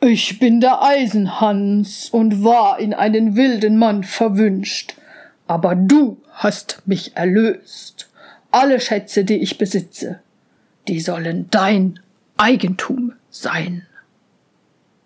Ich 0.00 0.40
bin 0.40 0.60
der 0.60 0.82
Eisenhans 0.82 2.08
und 2.10 2.42
war 2.42 2.80
in 2.80 2.92
einen 2.92 3.36
wilden 3.36 3.76
Mann 3.76 4.02
verwünscht, 4.02 4.96
aber 5.46 5.76
du 5.76 6.16
hast 6.32 6.82
mich 6.86 7.16
erlöst. 7.16 8.09
Alle 8.50 8.80
Schätze, 8.80 9.24
die 9.24 9.38
ich 9.42 9.58
besitze, 9.58 10.20
die 10.88 11.00
sollen 11.00 11.48
dein 11.50 12.00
Eigentum 12.36 13.12
sein. 13.30 13.86